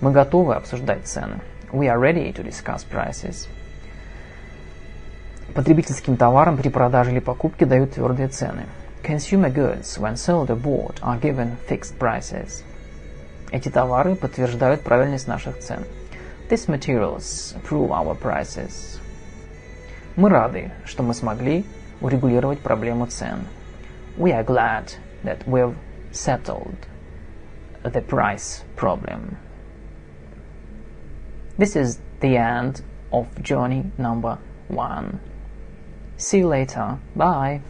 [0.00, 1.40] Мы готовы обсуждать цены.
[1.72, 3.48] We are ready to discuss prices.
[5.54, 8.66] Потребительским товарам при продаже или покупке дают твердые цены.
[9.02, 12.62] Consumer goods, when sold bought, are given fixed prices.
[13.50, 15.84] Эти товары подтверждают правильность наших цен.
[16.48, 19.00] These materials prove our prices.
[20.14, 21.64] Мы рады, что мы смогли
[22.00, 23.46] урегулировать проблему цен.
[24.16, 24.92] We are glad
[25.24, 25.74] that we've
[26.12, 26.86] settled
[27.82, 29.38] the price problem.
[31.58, 32.82] This is the end
[33.12, 34.38] of journey number
[34.68, 35.20] one.
[36.16, 36.98] See you later.
[37.16, 37.62] Bye.